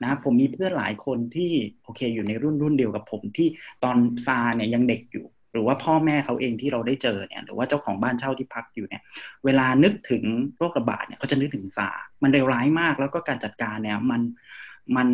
[0.02, 1.50] นะผมมีเพื่อนหลายคนที่
[1.84, 3.48] โอเค อยู่ในรุ่นรุ่นเดียวกับผมที่
[3.84, 9.02] ตอนซาเนี่ยยังเด็กอยู่ หรือว่าพ่อแม่เขาเองที่เราได้เจอเนี่ยหรือว่าเจ้าของบ้านเช่าที่พักอยู่เนี่ย
[9.44, 10.22] เวลานึกถึง
[10.56, 11.90] โรคระบาดเนี่ยเขาจะนึกถึงซา
[12.22, 14.22] มันเร็วร้ายมาก แล้วก็การจัดการเนี่ยมัน
[14.96, 15.08] มัน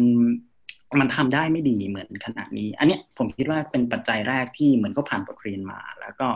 [1.01, 6.29] มันทำได้ไม่ดีเหมือนขณะนี้ อันนี้ผมคิดว่าเป็นปัจจัยแรกที่เหมือนเขาผ่านบทเรียนมา แล้วก็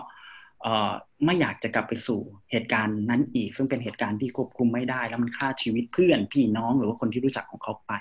[1.25, 7.93] ไม่อยากจะกลับไปสู่เหตุการณ์นั้นอีก ซึ่งเป็นเหตุการณ์ที่ควบคุมไม่ได้ แล้วมันฆ่าชีวิตเพื่อนพี่น้องหรือว่าคนที่รู้จักของเขาไป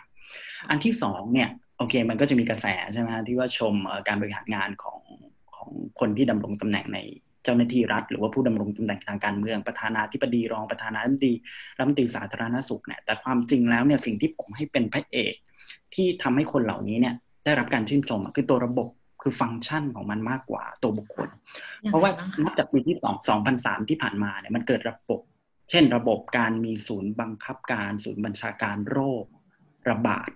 [0.69, 3.73] อันที่สองเนี่ยโอเคมันก็จะมีกระแสใช่ไหมที่ว่าชม
[4.07, 4.99] การบริหารงานของ
[5.55, 6.99] ของคนที่ดำรงตำแหน่งใน
[7.43, 11.33] เจ้าหน้าที่รัฐ หรือว่าผู้ดำรงตำแหน่งทางการเมืองประธานาธิบดีรองประธานาธิบดี
[11.77, 15.33] รัฐมนตรีสาธารณสุขเนี่ยแต่ความจริงแล้วเนี่ยสิ่งที่ผมให้เป็นพระเอก
[15.93, 18.87] ที่ทำให้คนเหล่านี้เนี่ยได้รับการชื่นชมคือตัวระบบ
[19.21, 21.29] คือฟังก์ชันของมันมากกว่าตัวบุคคล
[21.87, 22.11] เพราะว่า
[22.43, 25.21] นับจากปีที่สองสองพันสามที่ผ่านมาเนี่ยมันเกิดระบบ
[25.69, 29.25] เช่น ระบบการมีศูนย์บังคับการ ศูนย์บัญชาการโรค
[29.89, 30.29] ระบาด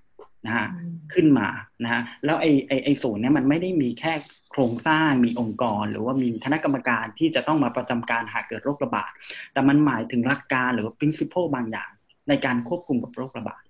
[0.45, 0.67] นะฮะ
[1.13, 1.47] ขึ้นมา
[1.83, 4.13] นะฮะแล้วไอ้ไอ้ไอ้ศูนย์เนี้ยมันไม่ได้มีแค่
[4.51, 9.11] โครงสร้างมีองค์กร หรือว่ามีคณะกรรมการที่จะต้องมาประจำการหากเกิดโรคระบาด
[9.53, 11.91] แต่มันหมายถึงหลักการหรือว่า principle บางอย่าง
[12.29, 13.61] ในการควบคุมกับโรคระบาด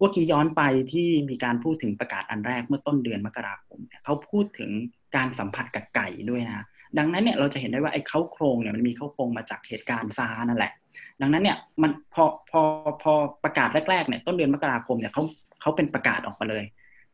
[0.00, 4.70] ว่ากี้ย้อนไปที่มีการพูดถึงประกาศอันแรกเมื่อต้นเดือนมกราคมเนี่ยเขาพูดถึง
[5.16, 6.66] การสัมผัสกับไก่ด้วยนะ
[6.98, 10.72] ดังนั้นเนี่ยเราจะเห็นได้ว่าไอ้เข้าโครงเนี่ยมันมีเข้าโครงมาจากเหตุการณ์ซานั่นแหละ
[11.20, 12.60] ดังนั้นเนี่ยมันพอพอ
[13.02, 13.12] พอ
[13.44, 15.22] ประกาศแรกๆเนี่ยต้นเดือนมกราคมเนี่ยเขา
[15.60, 16.64] เขาเป็นประกาศออกมาเลย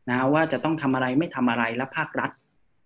[0.09, 2.31] นะว่าจะต้องทำอะไรไม่ทำอะไรและภาครัฐ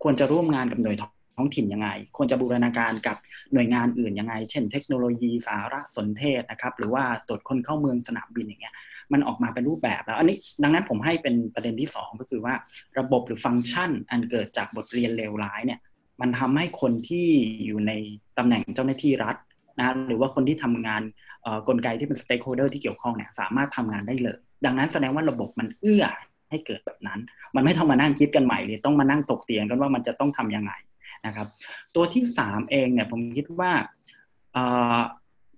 [0.04, 0.96] ควรจะร่วมงานกับหน่วย
[1.38, 3.18] ท้องถิ่นยังไง ควรจะบูรณาการกับ
[3.54, 8.76] หน่วยงานอื่นยังไง เช่น เทคโนโลยีสารสนเทศนะครับหรือว่าตรวจคนเข้าเมืองสนามบินอย่างเงี้ย
[9.14, 12.54] มันออกมาเป็นรูปแบบแล้วอันนี้ดังนั้นผมให้เป็นประเด็นที่ 2 ก็คือว่า
[13.00, 15.80] ระบบหรือฟังก์ชันอันเกิดจากบทเรียนเลวร้ายเนี่ย
[16.22, 17.28] มันทำให้คนที่
[17.66, 17.92] อยู่ใน
[18.38, 19.36] ตำแหน่งเจ้าหน้าที่รัฐ
[19.80, 21.02] นะหรือว่าคนที่ทำงาน
[21.68, 26.06] กลไกที่เป็น stakeholder ที่เกี่ยวข้องเนี่ยสามารถทำงานได้เลย ดังนั้นแสดงว่าระบบมันเอื้อ
[26.50, 27.20] ให้เกิดแบบนั้น
[27.56, 30.74] มันไม่ต้องมานั่งคิดกันใหม่เลยต้องมานั่งถกเถียงกันว่ามันจะต้องทำยังไง
[31.26, 31.48] นะครับ
[31.96, 33.72] ตัวที่สามเองเนี่ยผมคิดว่า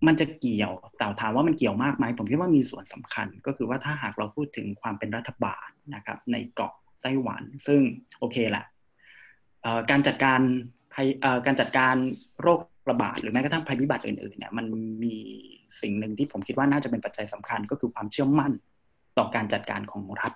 [0.08, 7.82] มันจะเกี่ยวแต่ถามว่ามันเกี่ยวมากไหมผมคิดว่ามีส่วนสำคัญ ก็คือว่าถ้าหากเราพูดถึงความเป็นรัฐบาลนะครับในเกาะไต้หวัน ซึ่ง
[8.20, 8.66] โอเคแหละ
[9.92, 10.40] การจัดการ
[10.94, 11.08] ภัย
[11.46, 11.96] การจัดการ
[12.42, 14.66] โรคระบาดหรือแม้กระทั่งภัยพิบัติอื่นๆเนี่ยมัน
[15.04, 15.16] มี
[15.82, 18.52] สิ่งหนึ่งที่ผมคิดว่าน่าจะเป็นปัจจัยสำคัญก็คือความเชื่อมั่น
[19.18, 20.34] ต่อการจัดการของรัฐ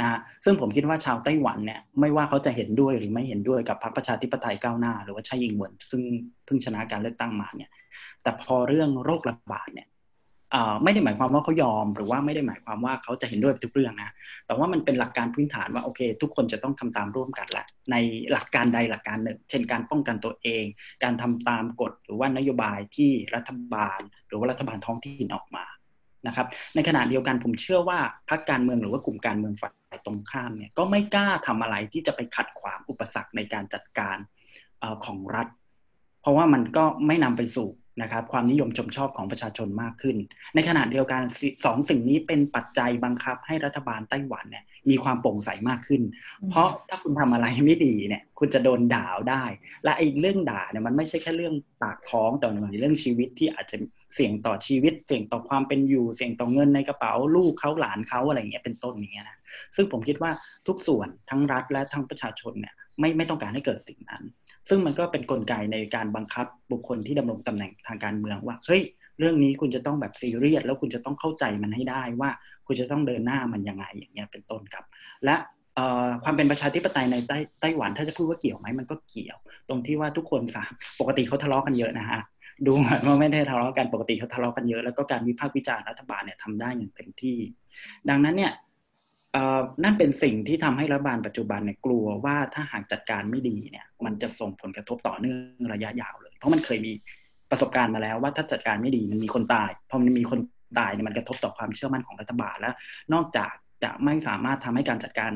[0.00, 6.02] นะซึ่งผมคิดว่าชาวไต้หวันเนี่ยไม่ว่าเขาจะเห็นด้วยหรือไม่เห็นด้วยกับพรรคประชาธิปไตยก้าวหน้า หรือว่าชายิงเหวินซึ่ง
[6.44, 7.70] เพิ่งชนะการเลือกตั้งมาเนี่ย
[8.22, 9.88] แต่พอเรื่องโรคระบาดเนี่ย
[10.84, 14.10] ไม่ได้หมายความว่าเขายอม หรือว่าไม่ได้หมายความว่าเขาจะเห็นด้วยทุกเรื่องนะ
[14.46, 17.96] แต่ว่ามันเป็นหลักการพื้นฐานว่าโอเค ทุกคนจะต้องทำตามร่วมกันแหละใน
[18.32, 20.64] หลักการใดหลักการหนึ่ง เช่นการป้องกันตัวเอง
[21.04, 25.64] การทำตามกฎหรือว่านโยบายที่รัฐบาล หรือว่ารัฐบาลท้องถิ่นออกมา
[26.26, 34.16] นะครับ ในขณะเดียวกันผมเชื่อว่าพรรคการเมืองหรือว่ากลุ่มการเมืองฝ่ายตรงข้ามเนี่ยก็ไม่กล้าทำอะไรที่จะไปขัดขวางอุปสรรคในการจัดการ
[35.04, 35.48] ของรัฐ
[36.20, 37.68] เพราะว่ามันก็ไม่นำไปสู่
[38.02, 40.16] นะครับความนิยมชมชอบของประชาชนมากขึ้น
[40.54, 41.22] ในขณะเดียวกัน
[41.64, 46.02] สองสิ่งนี้เป็นปัจจัยบังคับให้รัฐบาลไต้หวันเนี่ยมีความโปร่งใสมากขึ้น
[46.50, 49.44] เพราะถ้าคุณทำอะไรไม่ดีเนี่ยคุณจะโดนด่าได้
[49.84, 53.76] และไอ้เรื่องด่าเนี่ยมันไม่ใช่แค่เรื่องปากท้องแต่มันเรื่องชีวิตที่อาจจะ
[54.14, 59.38] เสี่ยงต่อชีวิต เสี่ยงต่อความเป็นอยู่ เสี่ยงต่อเงินในกระเป๋าลูกเขาหลานเขาอะไรเงี้ยเป็นต้นอย่างเงี้ยนะ
[59.76, 60.30] ซึ่งผมคิดว่า
[60.66, 64.22] ทุกส่วนทั้งรัฐและทั้งประชาชนเนี่ยไม่ไม่ต้องการให้เกิดสิ่งนั้น
[64.68, 68.82] ซึ่งมันก็เป็นนกลไกในการบังคับบุคคลที่ดำรงตำแหน่งทางการเมืองว่าเฮ้ย
[69.18, 72.30] เรื่องนี้คุณจะต้องแบบซีเรียสแล้วคุณจะต้องเข้าใจมันให้ได้ว่า
[72.66, 74.84] คุณจะต้องเดินหน้ามันยังไงอย่างเงี้ยเป็นต้นครับ
[75.24, 75.36] และ
[76.24, 82.20] ความเป็นประชาธิปไตยในไต้ไต้หวันถ้าจะพูดว่าเกี่ยวไหมมันก็เกี่ยว ตรงที่ว่าทุกคนสามปกติเขาทะเลาะกันเยอะนะฮะ
[82.66, 87.38] ดูเหมือนว่าไม่ได้ทะเลาะกันปกติเขาทะเลาะกันเยอะแล้วก็การวิพากษ์วิจารณ์รัฐบาลเนี่ยทำได้อย่างเต็มที่
[88.08, 88.52] ดังนั้นเนี่ย
[89.84, 96.92] นั่นเป็นสิ่งที่ทำให้รัฐบาลปัจจุบันเนี่ยกลัวว่าถ้าหากจัดการไม่ดีเนี่ย มันจะส่งผลกระทบต่อเนื่องระยะยาวเลย เพราะมันเคยมี
[97.50, 100.40] ประสบการณ์มาแล้วว่าถ้าจัดการไม่ดีมันมีคนตายพอมันมีคน
[100.78, 102.74] ตายเนี่ยมันกระทบต่อความเชื่อมั่นของรัฐบาลแล้ว
[103.14, 105.32] นอกจากจะไม่สามารถทำให้การจัดการ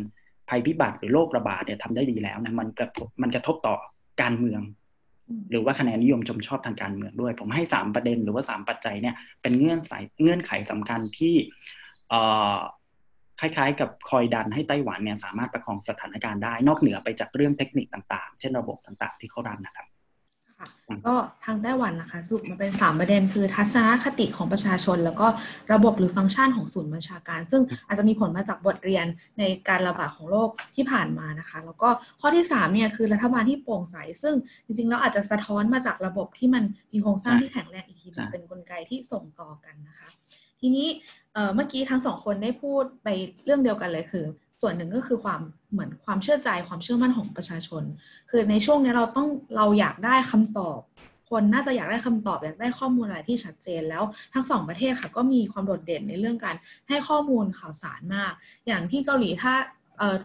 [0.49, 3.77] ภัยพิบัติหรือโรคระบาดเนี่ยทำได้ดีแล้วนะมันกระทบมันกระทบต่อ
[4.23, 4.61] การเมือง
[5.51, 11.35] หรือว่าคะแนนนิยมชมชอบทางการเมืองด้วย ผมให้สามประเด็นหรือว่าสามปัจจัยเนี่ยเป็นเงื่อนไขเงื่อนไขสำคัญที่
[13.41, 19.87] คล้ายๆ กับคอยดันให้ไต้หวันเนี่ยสามารถประคองสถานการณ์ได้ นอกเหนือไปจากเรื่องเทคนิคต่างๆ เช่นระบบต่างๆ ที่เขารันนะครับ
[21.07, 21.15] ก็
[21.45, 25.27] ทางไต้หวันนะคะสรุปมาเป็น 3 ประเด็นคือทัศนคติของประชาชน แล้วก็
[25.73, 29.07] ระบบหรือฟังก์ชันของศูนย์บัญชาการ ซึ่งอาจจะมีผลมาจากบทเรียน
[29.39, 31.89] ในการระบาดของโรคที่ผ่านมานะคะ แล้วก็
[32.21, 40.09] ข้อที่3เนี่ยคือรัฐบาลที่โปร่งใส ซึ่งจริงๆแล้วอาจจะสะท้อนมาจากระบบที่มันมีโครงสร้างที่แข็งแรงอีกทีเป็นนกลไกที่ส่งต่อกันนะคะ
[40.61, 40.89] ทีนี้
[41.55, 43.09] เมื่อกี้ทั้งสองคนได้พูดไป
[43.45, 44.25] เรื่องเดียวกันเลยคือ
[44.63, 45.41] ส่วนหนึ่งก็คือความ
[45.73, 47.83] เหมือนความเชื่อใจความเชื่อมั่นของประชาชน
[48.31, 50.81] คือในช่วงนี้เราต้องเราอยากได้คำตอบ
[51.31, 54.03] คนน่าจะอยากได้คำตอบอยากได้ข้อมูลอะไรที่ชัดเจนแล้ว
[54.35, 56.57] ทั้งสองประเทศค่ะก็มีความโดดเด่นในเรื่องการ
[56.89, 58.33] ให้ข้อมูลข่าวสารมาก
[58.67, 59.55] อย่างที่เกาหลีถ้า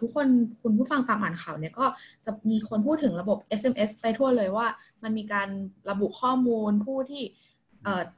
[0.00, 0.26] ทุกคน
[0.62, 1.86] คุณผู้ฟังตามอ่านข่าวเนี่ยก็
[2.24, 4.66] จะมีคนพูดถึงระบบ SMS ไปทั่วเลยว่า
[5.02, 5.48] มันมีการ
[5.90, 7.22] ระบุข้อมูลผู้ที่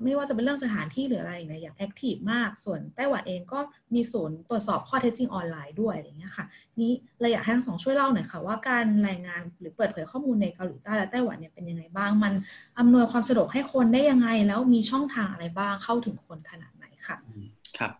[0.04, 3.60] ไม่ว่าจะเป็นเรื่องสถานที่หรืออะไรเนี่ยอย่าง active มาก ส่วนไต้หวันเองก็
[3.94, 6.44] มีศูนย์ตรวจสอบข้อเท็จจริงออนไลน์ด้วยอย่างเงี้ยค่ะ
[6.80, 12.32] นี้เราอยากให้ทั้งสองช่วยเล่าหน่อยค่ะว่าการรายงานหรือเปิดเผยข้อมูลในเกาหลีใต้และไต้หวันเนี่ยเป็นยังไงบ้าง มัน
[12.78, 17.16] อำนวยความสะดวกให้คนได้ยังไง แล้วมีช่องทางอะไรบ้างเข้าถึงคนขนาดไหนค่ะ
[17.78, 17.92] ครับ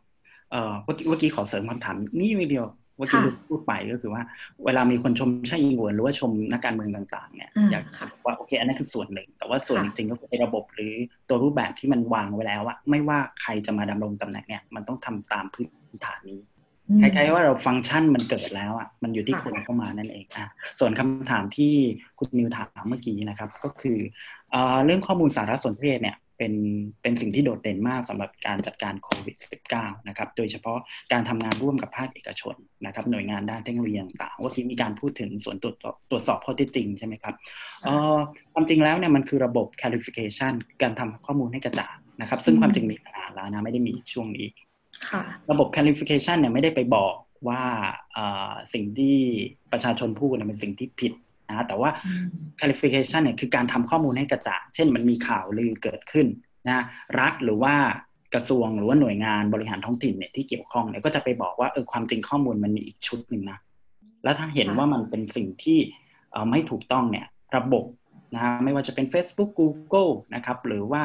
[0.50, 4.22] เอ่อเมื่อกี้ขอเสริมคำถามนี่วิดีโอว่าที่พูดไปก็คือว่า
[4.64, 7.84] เวลามีคนชมใช่ยิงวนหรือว่าชมนักการเมืองต่างๆเนี่ยอยาก
[8.24, 10.94] ว่าโอเค อันนั้นคือส่วนหนึ่ง แต่ว่าส่วนจริงๆก็คือระบบหรือ
[11.28, 15.68] ตัวรูปแบบที่มันวางไว้แล้วอะไม่ว่าใครจะมาดำรงตำแหน่งเนี่ยมันต้องทำตามพื้น
[16.04, 16.38] ฐานนี้
[17.00, 20.48] คล้ายๆว่าเราฟังก์ชันมันเกิดแล้วอะมันอยู่ที่คนเข้ามานั่นเองอะ
[20.80, 21.72] ส่วนคำถามที่
[22.18, 23.98] คุณนิวถามเมื่อกี้นะครับ ก็คือ
[24.84, 26.60] เรื่องข้อมูลสารสนเทศเนี่ยเเป็น
[27.02, 29.36] เป็นสิ่งที่โดดเด่นมากสำหรับการจัดการโควิด
[29.72, 30.78] -19 นะครับ โดยเฉพาะ
[31.12, 32.54] การทำงานร่วมกับภาคเอกชน
[32.86, 35.76] นะครับ หน่วยงานด้านเทคโนโลยีต่างๆว่าที่มีการพูดถึงส่วนตรวจ
[36.10, 37.34] ตรวจสอบข้อเท็จจริงใช่ไหมครับ
[38.54, 40.52] ความจริงแล้วเนี่ยมันคือระบบ clarification
[40.82, 44.46] การทำข้อมูลให้กระจ่างนะครับ ซึ่งความจริงมีมานานแล้วนะไม่ได้มีช่วงนี้
[45.50, 47.14] ระบบ clarification เนี่ยไม่ได้ไปบอก
[47.48, 47.62] ว่า
[48.72, 49.16] สิ่งที่
[49.72, 51.12] ประชาชนพูดเป็นสิ่งที่ผิด
[51.48, 51.90] นะแต่ว่า
[52.58, 56.26] clarification เนี่ยคือการทำข้อมูลให้กระจ่างเช่นมันมีข่าวลือเกิดขึ้น
[56.68, 56.84] นะ
[57.20, 57.74] รัฐหรือว่า
[58.34, 63.58] กระทรวงหรือว่าหน่วยงานบริหารท้องถิ่นเนี่ยที่เกี่ยวข้องเนี่ยก็จะไปบอกว่าเออความจริงข้อมูลมันมีอีกชุดหนึ่งนะ
[64.24, 65.78] แล้วถ้าเห็นว่ามันเป็นสิ่งที่
[66.50, 67.84] ไม่ถูกต้องเนี่ยระบบ
[68.34, 71.02] นะไม่ว่าจะเป็น Facebook Google นะครับหรือว่า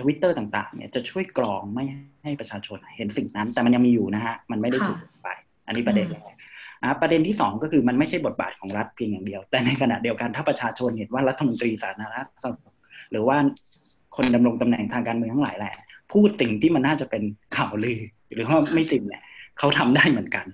[0.00, 1.84] ทวิตเตอร์ต่างๆเนี่ยจะช่วยกรองไม่
[2.22, 5.28] ให้ประชาชนเห็นสิ่งนั้น แต่มันยังมีอยู่นะฮะมันไม่ได้ถูกไป
[5.66, 6.34] อันนี้ประเด็นแรก
[7.00, 12.56] ประเด็นที่สองก็คือมันไม่ใช่บทบาทของรัฐเพียงอย่างเดียว แต่ในขณะเดียวกันถ้าประชาชนเห็นว่ารัฐมนตรีสาธารณสุข
[13.10, 13.36] หรือว่า
[14.16, 15.74] คนดำรงตำแหน่งทางการเมืองทั้งหลายแหละ
[16.12, 17.22] พูดสิ่งที่มันน่าจะเป็น
[17.56, 18.00] ข่าวลือ
[18.34, 19.22] หรือว่าไม่จริงเนี่ย
[19.58, 20.46] เขาทำได้เหมือนกัน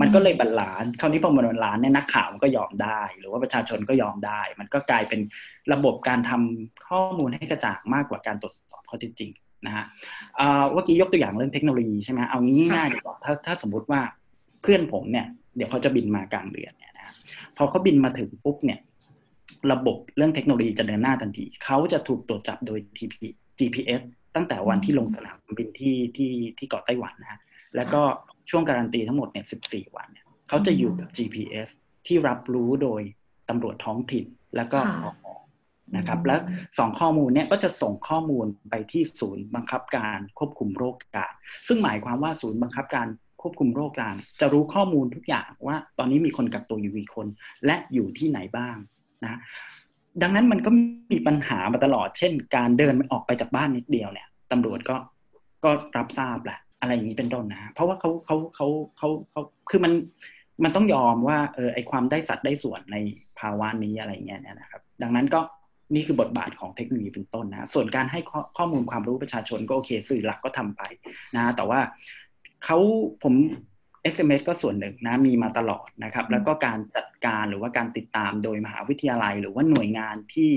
[0.00, 5.20] มันก็เลยบรรลานคราวนี้พอมันบรรลานเนี่ยนักข่าวมันก็ยอมได้ หรือว่าประชาชนก็ยอมได้ มันก็กลายเป็น
[5.72, 9.30] ระบบการทำข้อมูลให้กระจ่างมากกว่าการตรวจสอบข้อเท็จจริง
[9.66, 9.84] นะฮะ
[10.36, 14.00] เมื่อกี้ยกตัวอย่างเรื่องเทคโนโลยีใช่ไหมเอางี้ง่ายดีกว่าถ้าถ้าสมมุติว่า
[14.62, 17.14] เพื่อนผมเนี่ยเดี๋ยวเขาจะบินมากลางเดือนเนี่ยนะ
[17.56, 18.80] พอเขาบินมาถึงปุ๊บเนี่ย
[19.72, 23.14] ระบบเรื่องเทคโนโลยีจะเดินหน้าทันทีเขาจะถูกตรวจจับโดย TP
[23.58, 24.02] GPS
[24.34, 27.40] ตั้งแต่วันที่ลงสนามบินที่ที่ที่เกาะไต้หวันนะฮะ
[27.76, 28.02] แล้วก็
[28.52, 31.68] ช่วงการันตีทั้งหมดเนี่ย14 วันเนี่ยเขาจะอยู่กับ GPS
[32.06, 33.02] ที่รับรู้โดย
[33.48, 34.24] ตำรวจท้องถิ่น
[34.56, 34.78] แล้วก็
[35.26, 35.28] อ
[35.96, 36.40] นะครับ แล้ว
[36.78, 41.28] สองข้อมูลเนี่ยก็จะส่งข้อมูลไปที่ศูนย์บังคับการควบคุมโรคกา
[41.66, 43.06] ซึ่งหมายความว่าศูนย์บังคับการ
[43.42, 47.26] ควบคุมโรคกลางจะรู้ข้อมูลทุกอย่างว่า ตอนนี้มีคนกักตัวอยู่กี่คน
[47.66, 48.76] และอยู่ที่ไหนบ้าง
[49.24, 49.38] นะ
[50.22, 50.70] ดังนั้นมันก็
[51.12, 54.96] มีปัญหามาตลอด เช่น การเดินออกไปจากบ้านนิดเดียวเนี่ยตำรวจก็
[55.64, 58.66] ก็รับทราบแหละ อะไรอย่างนี้เป็นต้นนะเพราะว่าเขาเขาเขา
[58.98, 59.92] เขาเขาคือมัน
[60.64, 62.96] มันต้องยอมว่าเออไอความได้สัตว์ได้ส่วนใน
[63.38, 65.40] ภาวะนี้อะไรเงี้ยนะครับ ดังนั้นก็
[65.94, 68.20] นี่คือบทบาทของเทคโนโลยีเป็นต้นนะ ส่วนการให้
[68.58, 70.82] ข้อมูลความรู้ประชาชนก็โอเค สื่อหลักก็ทำไป
[71.36, 71.80] นะ แต่ว่า
[72.64, 72.78] เขา
[73.22, 73.34] ผม
[74.14, 80.52] SMS ก็ส่วนหนึ่งนะมีมาตลอดนะครับ แล้วก็การจัดการหรือว่าการติดตามโดยมหาวิทยาลัย หรือว่าหน่วยงานที่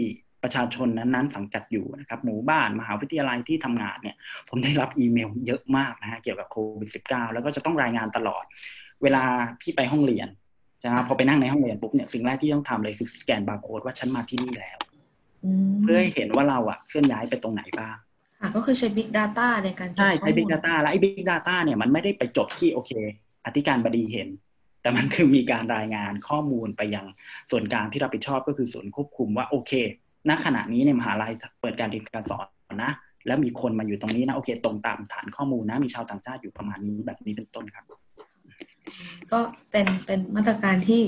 [0.45, 4.15] ประชาชนนั้นๆสังกัดอยู่นะครับหมู่บ้านมหาวิทยาลัยที่ทำงานเนี่ย
[4.49, 8.43] ผมได้รับอีเมลเยอะมากนะฮะเกี่ยวกับโควิด -19 แล้วก็จะต้องรายงานตลอด
[9.03, 9.23] เวลา
[9.61, 10.27] พี่ไปห้องเรียน
[10.83, 14.77] จะพอไปนั่งในห้องเรียนปุ๊บเนี่ยสิ่งแรกที่ต้องทำเลยคือสแกนบาร์โค้ดว่าฉันมาที่นี่แล้ว
[15.83, 17.95] เพื่อให้เห็นว่าเราอะเคลื่อนย้ายไปตรงไหนบ้าง
[18.55, 22.91] ก็คือใช้ Big Data ในการใช่ใช้ Big Data แล้วไอ้ Big Data เนี่ยมันไม่ได้ไปจบที่โอเค
[23.45, 24.29] อธิการบดีเห็น
[24.81, 27.05] แต่มันคือมีการรายงานข้อมูลไปยัง
[27.51, 29.73] ส่วนกลางที่รับผิดชอบก็คือส่วนควบคุมว่าโอเค
[30.29, 32.47] ณขณะนี้ในมหาลัยเปิดการเรียนการสอน
[32.83, 32.91] นะ
[33.27, 37.85] แล้วมีคนมาอยู่ตรงนี้นะโอเค ตรงตามฐานข้อมูลนะ มีชาวต่างชาติอยู่ประมาณนี้แบบนี้เป็นต้นครับ
[39.31, 39.39] ก็
[39.71, 41.01] เป็นเป็นมาตรการที่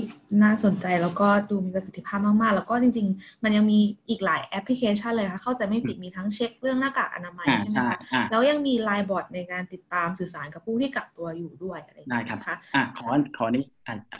[0.43, 7.97] น่าสนใจแล้วก็ดูมีประสิทธิภาพมาก ๆ แล้วก็จริง ๆ มันยังมีอีกหลายแอปพลิเคชันเลยค่ะ เข้าใจไม่ผิดมีทั้งเช็คเรื่องหน้ากากอนามัยใช่ไหมคะ
[8.31, 13.63] แล้วยังมี LINE bot ในการติดตามสื่อสารกับผู้ที่กักตัวอยู่ด้วยอะไรอย่างเงี้ยค่ะอะขอขอนี้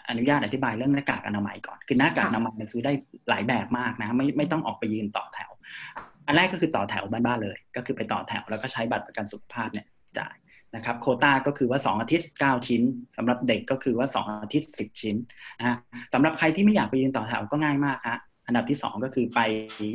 [0.10, 2.92] อนุญาตอธิบายเรื่องหน้ากากอนามัยก่อนคือหน้ากากอนามัยมันซื้อได้
[3.30, 5.52] หลายแบบมากนะไม่ไม่ต้องออกไปยืนต่อแถว
[6.28, 10.36] อันแรกก็คือต่อแถวบ้านๆเลย ก็คือไปต่อแถวแล้วก็ใช้บัตรประกันสุขภาพเนี่ยจ่าย
[10.76, 12.82] นะครับโคต้าก็คือว่า 2 อาทิตย์ 9 ชิ้น
[13.18, 15.16] สำหรับเด็กก็คือว่า 2 อาทิตย์ 10 ชิ้น
[15.60, 15.78] นะ
[16.14, 19.40] สำหรับใครที่ไม่อยากไปยืนต่อแถวก็ง่ายมากฮะอันดับที่ 2 ก็คือไป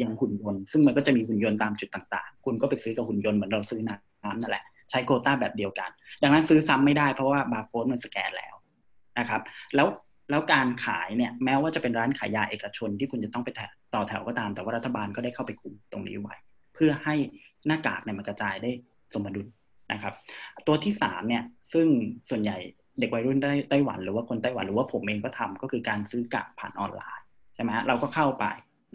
[0.02, 5.90] ยังหุ่นยนต์ ซึ่งมันก็จะมีหุ่นยนต์ตามจุดต่างๆ คุณก็ไปซื้อกับหุ่นยนต์เหมือนเราซื้อน้ำนั่นแหละใช้โคต้าแบบเดียวกัน
[6.22, 8.54] ดังนั้นซื้อซ้ำไม่ได้เพราะว่าบาร์โค้ดมันสแกนแล้ว
[9.18, 9.40] นะครับ
[9.74, 9.88] แล้ว
[10.30, 13.48] แล้วการขายเนี่ยแม้ว่าจะเป็นร้านขายยาเอกชนที่คุณจะต้องไป
[13.94, 16.36] ต่อแถวก็ตาม แต่ว่ารัฐบาลก็ได้เข้าไปคุมตรงนี้ไว้
[16.74, 17.14] เพื่อให้
[17.66, 18.70] หน้ากากเนี่ยมันกระจายได้
[19.14, 19.46] สมดุล
[19.92, 20.14] นะครับ
[20.66, 21.42] ตัวที่สามเนี่ย
[21.72, 21.86] ซึ่ง
[22.28, 22.58] ส่วนใหญ่
[23.00, 28.44] เด็กวัยรุ่นได้ไต้หวันหรือว่าคนไต้หวันหรือว่าผมเองก็ทำก็คือการซื้อกะผ่านออนไลน์ใช่ไหมเราก็เข้าไป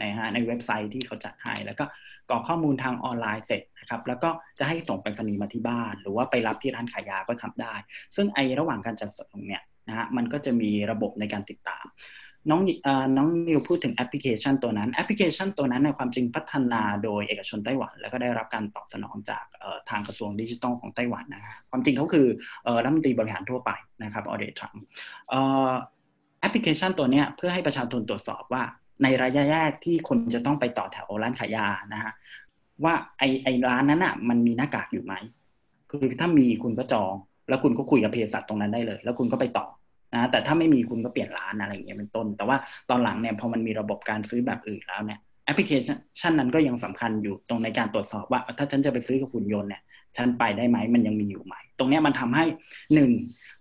[0.02, 1.86] นะฮะในเว็บไซต์ที่เขาจัดให้แล้วก็
[2.30, 7.73] กรอกข้อมูลทางออนไลน์เสร็จนะครับแล้วก็จะให้ส่งไปรษณีย์มาที่บ้าน หรือว่าไปรับที่ร้านขายยาก็ทำได้
[8.15, 11.86] ซึ่งไอระหว่างการจัดส่งเนี่ยนะฮะมันก็จะมีระบบในการติดตาม
[12.50, 12.62] น้อง
[13.18, 19.44] น้องนิวพูดถึงแอปพลิเคชันตัวนั้นแอปพลิเคชันตัวนั้นในความจริงพัฒนาโดยเอกชนไต้หวัน แล้วก็ได้รับการตอบสนองจาก
[19.90, 22.28] ทางกระทรวงดิจิทัลของไต้หวันนะความจริงเขาคือ
[22.84, 23.72] รัฐมนตรีบริหารทั่วไป
[24.04, 24.74] นะครับออเดรย์ ถัง ทำ
[26.42, 28.64] แอปพลิเคชันตัวนี้เพื่อให้ประชาชนตรวจสอบว่า
[29.04, 32.14] ในระยะแรกที่คนจะต้องไปต่อแถวร้านขายยานะฮะ
[32.84, 35.14] ว่าไอ้ไอ้ร้านนั้นอะมันมีหน้ากากอยู่ไหม
[35.92, 37.14] คือถ้ามีคุณก็จอง
[37.50, 39.66] แล้วคุณก็คุยกับเภสัชตรงนั้นได้เลย แล้วคุณก็ไปต่อ
[40.13, 42.58] นะแต่ถ้าไม่มีคุณก็เปลี่ยนร้านอะไรอย่างเงี้ยเป็นต้น แต่ว่า
[42.89, 45.72] ตอนหลังเนี่ยพอมันมีระบบการซื้อแบบอื่นแล้วเนี่ยแอปพลิเค
[46.20, 49.82] ชันนั้นก็ยังสำคัญอยู่ตรงในการตรวจสอบว่า ถ้าฉันจะไปซื้อกับหุ่นยนต์เนี่ย
[50.17, 52.46] ฉันไปได้ไหมมันยังมีอยู่ไหม ตรงนี้มันทำให้
[52.93, 53.12] หนึ่ง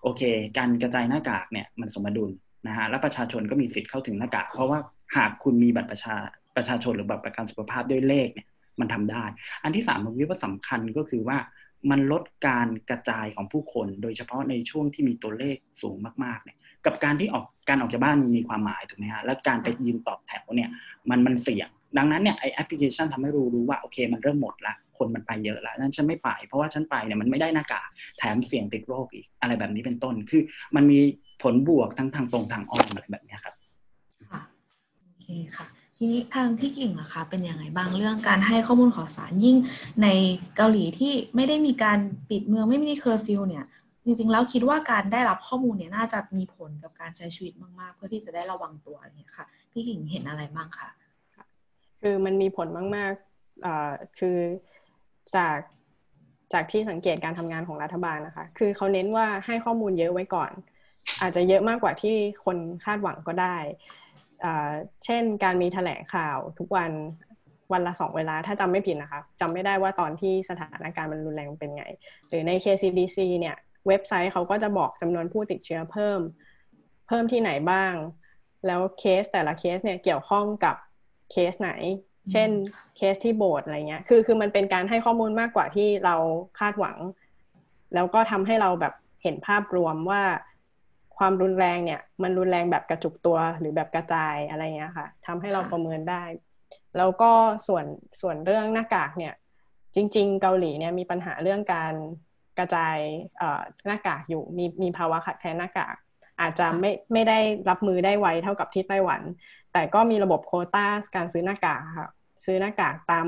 [0.03, 0.23] โอเค
[0.59, 2.31] การกระจายหน้ากากเนี่ยมันสมดุล
[2.67, 4.79] นะฮะและประชาชนก็มีสิทธิ์เข้าถึงหน้ากาก เพราะว่า
[5.17, 6.15] หากคุณมีบัตรประชา
[6.57, 8.47] ประชาชนหรือบัตรประกันสุขภาพด้วยเลขเนี่ย
[8.81, 9.25] มันทำได้
[9.65, 11.39] อันที่สามผมคิดว่าสำคัญก็คือว่า
[11.91, 20.71] มันลดการกระจายของผู้คน โดยเฉพาะในช่วงที่มีตัวเลขสูงมากๆเนี่ยกับการที่ออกการออกจากบ้านมีความหมายถูกไหมฮะและการไปยืนตอบแถวเนี่ย
[21.11, 30.43] มันมันเสี่ยง ดังนั้นเนี่ยไอแอปพลิเคชันทำให้รู้รู้ว่าโอเคมันเริ่มหมดละคนมันไปเยอะล้วนั่นฉันไม่ไป เพราะว่าฉันไปเนี่ยมันไม่ได้หน้ากากแถมเสี่ยงติดโรคอีกอะไรแบบนี้เป็นต้น คือ
[30.77, 30.99] มันมี
[31.43, 33.55] ผลบวกทั้งทางตรงทางอ้อมอะไรแบบนี้ครับ
[34.31, 34.43] ค่ะ
[35.03, 39.57] โอเคค่ะ ทีนี้ทางพี่กิ่งนะคะเป็นยังไงบ้างเรื่องการให้ข้อมูลข่าวสารยิ่ง
[40.03, 40.09] ใน
[40.57, 41.99] เกาหลีที่ไม่ได้มีการ
[42.31, 43.65] ปิดเมืองไม่มีเคอร์ฟิวเนี่ย
[44.05, 50.89] จริงๆแล้วคิดว่าการได้รับข้อมูลเนี่ยน่าจะมีผลกับการใช้ชีวิตมากๆ เพื่อที่จะได้ระวังตัวเนี่ยค่ะพี่กิ่งเห็นอะไรบ้างคะ
[52.01, 54.39] คือมันมีผลมากๆคือ
[55.37, 55.59] จาก
[56.53, 60.51] จากที่สังเกตการทำงานของรัฐบาลนะคะ คือเขาเน้นว่าให้ข้อมูลเยอะไว้ก่อน
[61.21, 63.57] อาจจะเยอะมากกว่าที่คนคาดหวังก็ได้
[65.05, 66.93] เช่นการมีแถลงข่าวทุกวัน
[67.73, 71.85] วันละสองเวลาถ้าจำไม่ผิดนะคะจำไม่ได้ว่าตอนที่สถานการณ์มันรุนแรงเป็นไง
[72.29, 73.57] หรือใน KCDC เนี่ย
[73.89, 76.21] เว็บไซต์เขาก็จะบอกจำนวนผู้ติดเชื้อเพิ่ม
[77.09, 77.95] เพิ่มที่ไหนบ้าง
[78.67, 80.77] แล้วเคสแต่ละเคสเนี่ยเกี่ยวข้องกับ
[81.33, 81.73] เคสไหน
[82.33, 82.51] เช่น
[82.97, 86.17] เคสที่โบสถ์อะไรเงี้ยคือคือมันเป็นการให้ข้อมูลมากกว่าที่เรา
[86.59, 86.97] คาดหวัง
[87.95, 90.23] แล้วก็ทำให้เราแบบเห็นภาพรวมว่า
[91.19, 96.23] ความรุนแรงเนี่ย มันรุนแรงแบบกระจุกตัวหรือแบบกระจายอะไรเงี้ยค่ะทำให้เราประเมินได้
[96.97, 97.31] แล้วก็
[97.67, 97.85] ส่วน
[98.21, 99.35] ส่วนเรื่องหน้ากากเนี่ย
[99.95, 101.95] จริง ๆ เกาหลีเนี่ยมีปัญหาเรื่องการ
[102.59, 102.97] กระจาย
[103.87, 105.97] หน้ากากอยู่มีมีภาวะขาดแคลนหน้ากาก
[106.41, 109.23] อาจจะไม่ไม่ได้รับมือได้ไวเท่ากับที่ไต้หวัน
[109.73, 112.09] แต่ก็มีระบบโคต้าการซื้อหน้ากากค่ะ
[112.45, 113.27] ซื้อหน้ากากตาม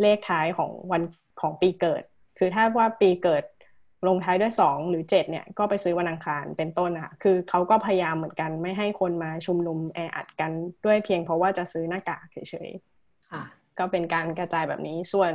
[0.00, 1.02] เลขท้ายของวัน
[1.40, 2.02] ของปีเกิด
[2.38, 3.42] คือถ้าว่าปีเกิด
[4.08, 10.50] ลงท้ายด้วยสองหรือเจ็ดเนี่ยก็ไปซื้อวันอังคารเป็นต้นอะคือเขาก็พยายามเหมือนกันไม่ให้คนมาชุมนุมแออัดกัน
[10.84, 12.36] ด้วยเพียงเพราะว่าจะซื้อหน้ากากเฉ
[12.68, 15.32] ยๆก็เป็นการกระจายแบบนี้ส่วน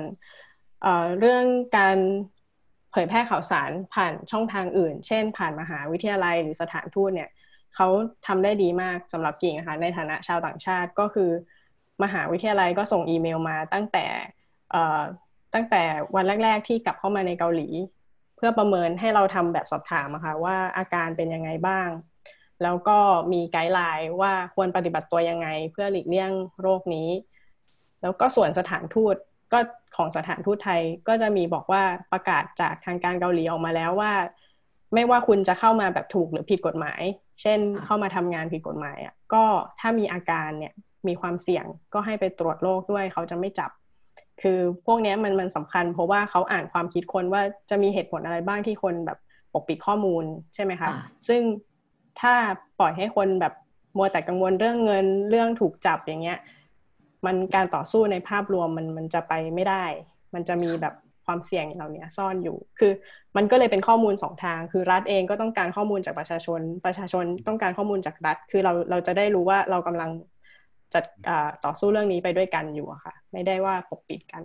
[1.20, 1.46] เรื่อง
[1.78, 1.98] การ
[2.92, 7.30] เผยแพร่ข่าวสารผ่านช่องทางอื่น เช่น ผ่านมหาวิทยาลัยหรือสถานทูตเนี่ย
[7.76, 7.88] เขา
[8.28, 11.30] ทำได้ดีมากสำหรับกิ่งนะคะในฐานะชาวต่างชาติก็คือ
[12.04, 14.06] มหาวิทยาลัยก็ส่งอีเมลมาตั้งแต่
[15.54, 15.84] ตั้งแต่
[16.16, 17.68] วันแรก ๆ ที่กลับเข้ามาในเกาหลี
[18.40, 21.90] เพื่อประเมินให้เราทำแบบสอบถามนะคะว่าอาการเป็นยังไงบ้าง
[22.64, 22.98] แล้วก็
[23.34, 27.10] มีไกด์ไลน์ว่าควรปฏิบัติตัวยังไง เพื่อหลีกเลี่ยงโรคนี้
[28.02, 29.16] แล้วก็ส่วนสถานทูต
[29.54, 29.60] ก็
[29.98, 34.14] ของสถานทูตไทยก็จะมีบอกว่าประกาศจากทางการเกาหลีออกมาแล้วว่า
[34.94, 37.02] ไม่ว่าคุณจะเข้ามาแบบถูกหรือผิดกฎหมาย
[37.42, 39.44] เช่นเข้ามาทำงานผิดกฎหมายอะก็
[39.80, 40.74] ถ้ามีอาการเนี่ย
[41.08, 43.72] มีความเสี่ยงก็ให้ไปตรวจโรคด้วยเขาจะไม่จับ
[44.42, 49.18] คือพวกนี้มันมันสำคัญ เพราะว่าเขาอ่านความคิดคนว่าจะมีเหตุผลอะไรบ้างที่คนแบบ
[49.54, 50.24] ปกปิดข้อมูล
[50.56, 50.90] ใช่ไหมคะ
[51.28, 51.42] ซึ่ง
[52.22, 52.34] ถ้า
[52.80, 53.54] ปล่อยให้คนแบบ
[53.98, 56.38] มัวแต่กังวลเรื่องเงินเรื่องถูกจับอย่างเงี้ย
[57.26, 59.86] มันการต่อสู้ในภาพรวมมันมันจะไปไม่ได้
[60.34, 60.94] มันจะมีแบบ
[61.26, 62.92] ความเสี่ยงเหล่านี้ซ่อนอยู่ คือ
[63.38, 70.10] มันก็เลยเป็นข้อมูลสองทาง คือรัฐเองก็ต้องการข้อมูลจากประชาชน ประชาชนต้องการข้อมูลจากรัฐ คือเราเราจะได้รู้ว่าเรากำลัง
[70.94, 71.04] จัด
[71.66, 74.44] ต่อสู้เรื่องนี้ไปด้วยกันอยู่อะค่ะ ไม่ได้ว่าปกปิดกัน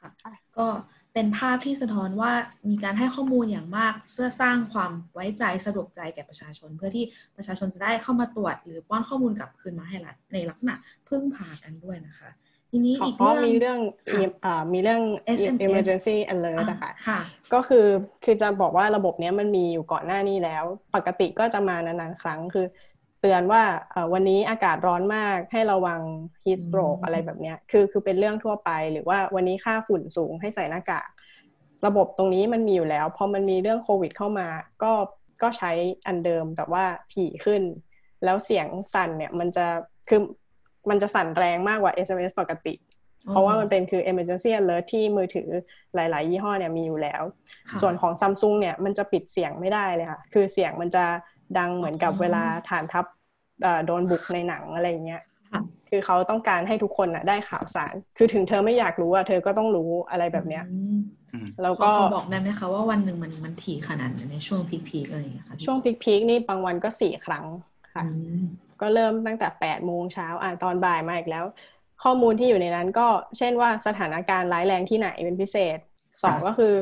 [0.00, 0.10] ค่ะ
[0.58, 0.66] ก็
[1.14, 2.32] เป็นภาพที่สะท้อนว่า
[2.68, 7.04] มีการให้ข้อมูลอย่างมากเพื่อสร้างความไว้ใจสะดวกใจแก่ประชาชน เพื่อที่
[7.36, 10.74] ประชาชนจะได้เข้ามาตรวจ หรือป้อนข้อมูลกลับคืนมาให้รัฐในลักษณะ
[11.08, 12.30] พึ่งพากันด้วยนะคะ
[12.70, 13.78] ทีนี้อีกเรื่องมีเรื่อง
[14.72, 15.02] มีเรื่อง
[15.64, 16.90] emergency alert นะคะ
[17.54, 17.86] ก็คือ
[18.24, 20.64] คือจะบอกว่าระบบนี้มันมีอยู่ก่อนหน้านี้แล้ว
[20.94, 22.66] ปกติก็จะมานานๆครั้งคือ
[23.20, 23.62] เตือนว่า
[24.12, 26.00] วันนี้อากาศร้อนมากให้ระวัง
[26.44, 31.08] heat stroke อะไรแบบนี้คือคือเป็นเรื่องทั่วไป หรือว่าวันนี้ค่าฝุ่นสูงให้ใส่หน้ากาก
[31.86, 34.48] ระบบตรงนี้มันมีอยู่แล้วพอมันมีเรื่องโควิดเข้ามา
[34.82, 34.92] ก็
[35.42, 35.72] ก็ใช้
[36.06, 37.62] อันเดิมแต่ว่าถี่ขึ้น
[38.24, 39.66] แล้วเสียงสั่นเนี่ยมันจะ
[40.08, 40.20] คือ
[40.90, 42.74] มันจะสั่นแรงมากกว่า SMS ปกติ
[43.30, 45.48] เพราะว่ามันเป็นคือ emergency alert ที่มือถือ
[45.94, 47.22] หลาย ๆ ยี่ห้อเนี่ยมีอยู่แล้ว
[47.82, 51.04] ส่วนของซัมซุงเนี่ยมันจะปิดเสียงไม่ได้เลยค่ะ คือเสียงมันจะ
[51.58, 53.04] ดังเหมือนกับเวลาฐานทัพ
[53.86, 55.22] โดนบุกในหนังอะไรเงี้ย
[55.88, 60.64] คือเขาต้องการให้ทุกคนน่ะได้ข่าวสาร คือถึงเธอไม่อยากรู้อะเธอก็ต้องรู้อะไรแบบเนี้ย
[61.62, 67.44] แล้วก็บอกได้ไหมคะว่าวันหนึ่งมันมันถี่ขนาดในช่วงพีคๆอะไรอย่างเงี้ยค่ะช่วงพีคๆนี่บางวันก็สี่ครั้ง
[67.94, 68.04] ค่ะ
[68.80, 71.44] ก็เริ่มตั้งแต่แปดโมงเช้าอ่านตอนบ่ายมาอีกแล้ว
[72.02, 73.06] ข้อมูลที่อยู่ในนั้นก็
[73.38, 75.78] เช่นว่าสถานการณ์ร้ายแรงที่ไหนเป็นพิเศษ
[76.24, 76.72] สองก็คือ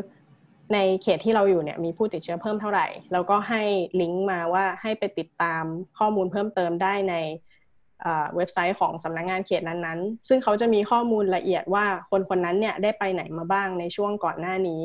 [0.74, 3.62] ในเขตที่เราอยู่เนี่ยมีผู้ติดเชื้อเพิ่มเท่าไหร่ แล้วก็ให้
[4.00, 5.64] ลิงก์มาว่าให้ไปติดตาม
[5.98, 7.14] ข้อมูลเพิ่มเติมได้ใน
[8.36, 14.82] เว็บไซต์ของสำนักงงานเขตนั้นๆ ซึ่งเขาจะมีข้อมูลละเอียดว่าคนคนนั้นเนี่ยได้ไปไหนมาบ้างในช่วงก่อนหน้านี้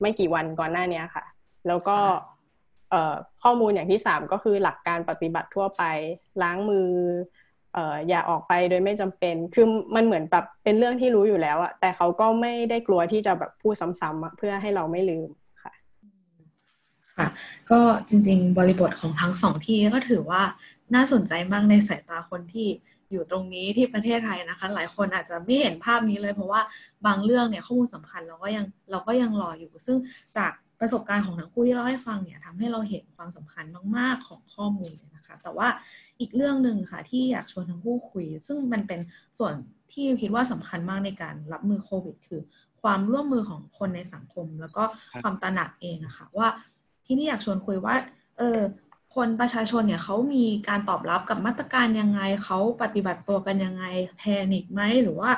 [0.00, 1.24] ไม่กี่วันก่อนหน้านี้ค่ะ
[1.66, 1.98] แล้วก็
[3.42, 5.82] ข้อมูลอย่างที่สามก็คือหลักการปฏิบัติทั่วไป
[6.42, 6.90] ล้างมือ
[8.08, 15.28] อย่าออกไปโดยไม่จำเป็น คือมันเหมือนแบบเป็นเรื่องที่รู้อยู่แล้วอะแต่เขาก็ไม่ได้กลัวที่จะแบบพูดซ้ำๆเพื่อให้เราไม่ลืม
[15.62, 15.72] ค่ะ
[17.16, 17.26] ค่ะ
[17.70, 20.42] ก็จริง ๆ บริบทของทั้งสองที่ก็ถือว่า
[20.94, 22.68] น่าสนใจมากในสายตาคนที่
[23.12, 26.60] อยู่ตรงนี้ที่ประเทศไทยนะคะ หลายคนอาจจะไม่เห็นภาพนี้เลย เพราะว่า
[27.06, 29.96] บางเรื่องเนี่ยข้อมูลสำคัญเราก็ยังเราก็ยังรออยู่ ซึ่ง
[30.36, 33.64] จาก ประสบการณ์ของทั้งคู่ที่เล่าให้ฟังเนี่ยทำให้เราเห็นความสำคัญ
[33.96, 35.68] มาก ๆ ของข้อมูลนะคะ แต่ว่า
[36.20, 39.00] อีกเรื่องหนึ่งค่ะที่อยากชวนทั้งคู่คุย ซึ่งมันเป็น
[39.38, 39.52] ส่วน
[39.92, 42.40] ที่คิดว่าสำคัญมากในการรับมือโควิด คือ
[42.82, 44.84] ความร่วมมือของคนในสังคม แล้วก็
[45.22, 46.48] ความตระหนักเองอะค่ะว่า
[47.06, 47.94] ที่นี่อยากชวนคุยว่า
[48.38, 48.58] เออ
[49.16, 53.84] คนประชาชนเนี่ยเขามีการตอบรับกับมาตรการยังไงเขาปฏิบัติตัวกันยังไง
[54.18, 55.30] แพนิคไหมหรือว่า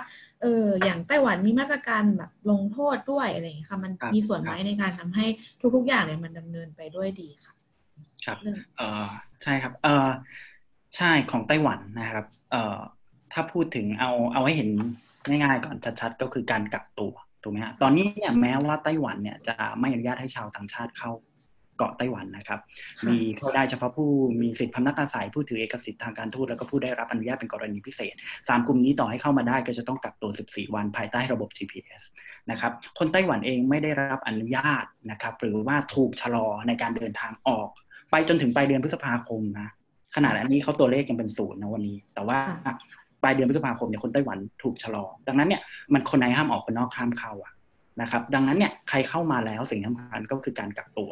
[0.42, 5.26] เอออย่างไต้หวันมีมาตรการแบบลงโทษด้วยอะไรอย่างนี้ค่ะ มันมีส่วนไหมในการทำให้
[5.74, 7.54] ทุก ๆ อย่างเนี่ยมันดำเนินไปด้วยดีค่ะ
[8.24, 8.38] ครับ
[8.78, 9.06] เออ
[9.42, 10.08] ใช่ครับเออ
[10.96, 12.78] ใช่ของไต้หวันนะครับเอ่อ
[13.32, 14.68] ถ้าพูดถึงเอาเอาให้เห็น
[15.28, 17.12] ง่ายๆก่อนชัดๆก็คือการกักตัว
[17.42, 21.10] ถูกไหมฮะตอนนี้เนี่ยแม้ว่าไต้หวันเนี่ยจะไม่อนุญาตให้ชาวต่างชาติเข้า
[21.78, 22.60] เกาะไต้หวันนะครับ
[23.08, 24.10] มีเข้าได้เฉพาะผู้
[24.42, 28.14] มีสิทธิพำนักอาศัยผู้ถือเอกสิทธิ์ทางการทูตแล้วก็ผู้ได้รับอนุญาตเป็นกรณีพิเศษ
[28.48, 32.02] สามกลุ่มนี้ต่อให้เข้ามาได้ก็จะต้องกักตัว 14 วันภายใต้ระบบ GPS
[32.50, 37.68] นะครับคนไต้หวันเองไม่ได้รับอนุญาตนะครับหรือว่าถูกชะลอในการเดินทางออก
[38.10, 39.68] ไปจนถึงปลายเดือนพฤษภาคมนะ
[40.14, 42.38] ขนาดอันนี้เขาตัวเลขยังเป็นศูนย์นะวันนี้ แต่ว่า
[43.22, 45.62] ปลายเดือนพฤษภาคมเนี่ยคนไต้หวันถูกชะลอ ดังนั้นเนี่ย
[45.92, 47.52] มันคนในห้ามออกคนนอกห้ามเข้าอะ
[48.00, 51.10] นะครับดังนั้นเนี่ยใครเข้ามาแล้วสิ่งสำคัญก็คือการกักตัว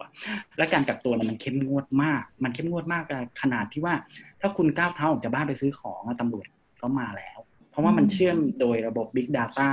[0.58, 3.04] และการกักตัวเนี่ยมันเข้มงวดมาก มันเข้มงวดมาก
[3.42, 3.94] ขนาดที่ว่า
[4.40, 6.46] ถ้าคุณก้าวเท้าออกจากบ้านไปซื้อของตำรวจ
[6.82, 7.38] ก็มาแล้ว
[7.70, 9.70] เพราะว่ามันเชื่อมโดยระบบ Big Data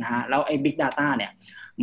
[0.00, 1.32] นะฮะแล้วไอ้ Big Data เนี่ย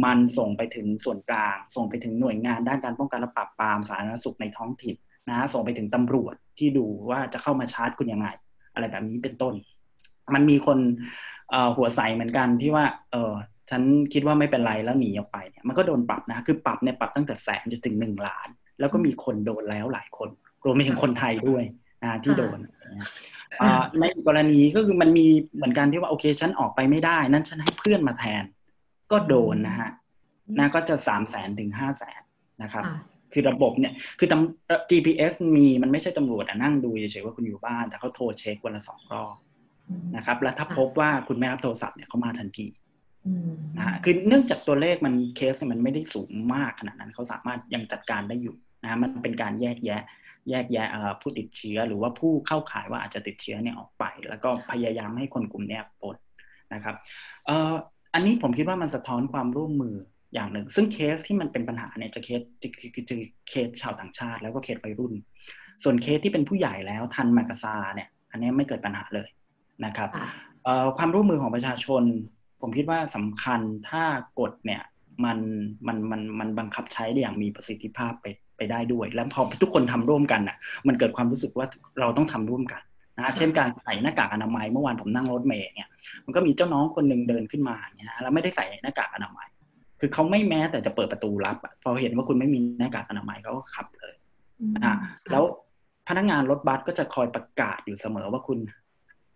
[0.06, 4.96] มันส่งไปถึงส่วนกลาง ส่งไปถึงหน่วยงานด้านการป้องกันและปราบปรามสาธารณสุขในท้องถิ่น
[5.30, 8.28] นะส่งไปถึงตำรวจที่ดูว่าจะเข้ามาชาร์จคุณยังไง
[8.74, 9.54] อะไรแบบนี้เป็นต้น
[10.34, 10.78] มันมีคน
[11.78, 13.34] หัวใสเหมือนกันที่ว่าเออ
[13.72, 13.82] ฉัน
[14.14, 18.48] คิดว่าไม่เป็นไรแล้วหนีออกไปเนี่ยมันก็โดนปรับนะคือปรับเนี่ยปรับตั้งแต่แสนจนถึงหนึ่งล้าน
[18.80, 20.30] แล้วก็มีคนโดนแล้วหลายคน
[20.66, 21.64] รวมไปถึงคนไทยด้วย
[22.04, 22.60] นะที่โดน
[24.00, 28.44] ในกรณีก็คือมันมีเหมือนกันที่ว่าโอเคฉันออกไปไม่ได้ นั้นฉันให้เพื่อนมาแทน
[29.12, 29.90] ก็โดนนะฮะ
[30.60, 32.22] นะก็จะสามแสนถึงห้าแสน
[32.64, 32.86] นะครับ
[33.34, 39.36] คือระบบเนี่ยคือตำ GPS มีมันไม่ใช่ตำรวจนั่งดูเฉยๆว่าคุณอยู่บ้าน แต่เขาโทรเช็ควันละสองรอบ
[40.16, 42.68] นะครับ แล้วถ้าพบว่าคุณไม่รับโทรศัพท์เนี่ยเขามาทันที
[43.78, 50.02] นะคือเนื่องจากตัวเลขมันเคสมันไม่ได้สูงมากขนาดนั้นเขาสามารถยังจัดการได้อยู่นะมันเป็นการแยกแยะ
[50.50, 50.88] แยกแยะ
[51.22, 56.16] ผู้ติดเชื้อหรือว่าผู้เข้าข่ายว่าอาจจะติดเชื้อเนี่ยออกไป แล้วก็พยายามให้คนกลุ่มนี้ปลด
[56.74, 56.96] นะครับ
[58.14, 59.96] อันนี้ผมคิดว่ามันสะท้อนความร่วมมือ
[60.34, 62.42] อย่างหนึ่ง ซึ่งเคสที่มันเป็นปัญหาเนี่ยจะเคส
[63.10, 63.16] จะ
[63.50, 65.14] เคสชาวต่างชาติ แล้วก็เคสวัยรุ่น
[65.84, 69.30] ส่วนเคสที่เป็นผู้ใหญ่แล้วทันมากาซาเนี่ย อันนี้ไม่เกิดปัญหาเลย
[69.86, 70.10] นะครับ
[70.98, 72.04] ความร่วมมือของประชาชน
[72.62, 74.04] ผมคิดว่าสำคัญถ้า
[74.40, 74.82] กฎเนี่ย
[75.26, 75.38] มัน
[75.88, 78.26] มันมันมันบังคับใช้ได้อย่างมีประสิทธิภาพไป
[78.58, 80.58] ไปได้ด้วย แล้วพอทุกคนทำร่วมกันอะ
[80.88, 81.68] มันเกิดความรู้สึกว่า
[82.00, 82.82] เราต้องทำร่วมกัน
[83.18, 85.90] นะเช่นการใส่หน้ากากอนามัยเมื่อวานผมนั่งรถเมย์เนี่ย
[86.26, 89.48] มันก็มีเจ้าน้องคนหนึ่งเดินขึ้นมาเนี่ยนะแล้วไม่ได้ใส่หน้ากากอนามัย
[90.00, 94.14] คือเขาไม่แม้แต่จะเปิดประตูรับพอเห็นว่าคุณไม่มีหน้ากากอนามัยเขาก็ขับเลย
[94.84, 94.94] อ่า
[95.32, 95.44] แล้ว
[96.08, 98.60] พนักงานรถบัสก็จะคอยประกาศอยู่เสมอว่าคุณ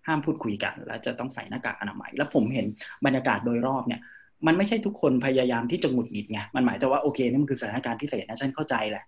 [0.07, 2.65] ห้ามพูดคุยกัน และจะต้องใส่หน้ากากอนามัย แล้วผมเห็น
[3.05, 4.01] บรรยากาศโดยรอบเนี่ย
[4.47, 9.05] มันไม่ใช่ทุกคนพยายามที่จะหงุดหงิดไงมันหมายถึงว่าโอเคนี่มันคือสถานการณ์พิเศษนะฉันเข้าใจแหละ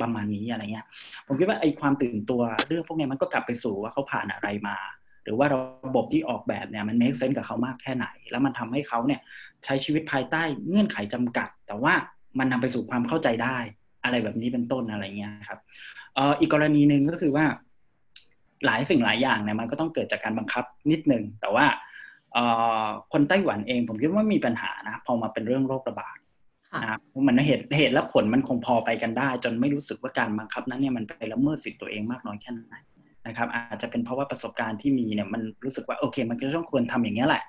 [0.00, 0.86] ประมาณนี้อะไรเงี้ย
[1.26, 4.76] ผมคิดว่าไอ้ความตื่นตัวเรื่องพวกนี้มันก็กลับไปสู่ว่าเขาผ่านอะไรมา
[5.24, 9.20] หรือว่าระบบที่ออกแบบเนี่ยมันเมคเซนส์กับเขามากแค่ไหน แล้วมันทำให้เขาเนี่ย
[9.64, 11.94] ใช้ชีวิตภายใต้เงื่อนไขจำกัด แต่ว่า
[12.38, 13.56] มันนำไปสู่ความเข้าใจได้
[14.04, 15.58] อะไรแบบนี้เป็นต้นอะไรเงี้ยครับ
[16.40, 17.44] อีกกรณีหนึ่งก็คือว่า
[18.66, 21.66] หลายสิ่งหลายอย่างเนี่ยมันก็ต้องเกิดจากการบังคับนิดนึง แต่ว่า
[23.12, 26.16] คนไต้หวันเองผมคิดว่ามีปัญหานะพอมาเป็นเรื่องโรคระบาด
[26.82, 32.76] นะมันเหตุเหตุและผลมันคงพอไปกันได้ จนไม่รู้สึกว่าการบังคับนั้นเนี่ยมันไปละเมิดสิทธิตัวเองมากน้อยแค่ไหน
[33.26, 37.42] นะครับ อาจจะเป็นเพราะว่าประสบการณ์ที่มีเนี่ยมันรู้สึกว่าโอเค มันก็ต้องควรทำอย่างนี้แหละ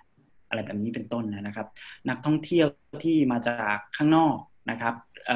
[0.50, 1.68] อะไรแบบนี้เป็นต้นนะครับ
[2.10, 2.68] นักท่องเที่ยว
[3.04, 4.36] ที่มาจากข้างนอก
[4.72, 4.94] นะครับ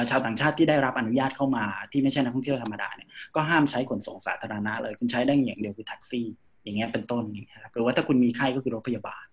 [0.10, 6.28] ชาวต่างชาติที่ได้รับอนุญาตเข้ามาที่ไม่ใช่นักท่องเที่ยวธรรมดาเนี่ยก็ห้ามใช้ขนส่งสาธารณะเลยคุณใช้ได้อย่างเดียวคือแท็กซี่
[6.64, 9.26] อย่างเงี้ยเป็นต้นอย่างเงี้ยหรือว่าถ้าคุณมีไข้ก็คือรถพยาบาล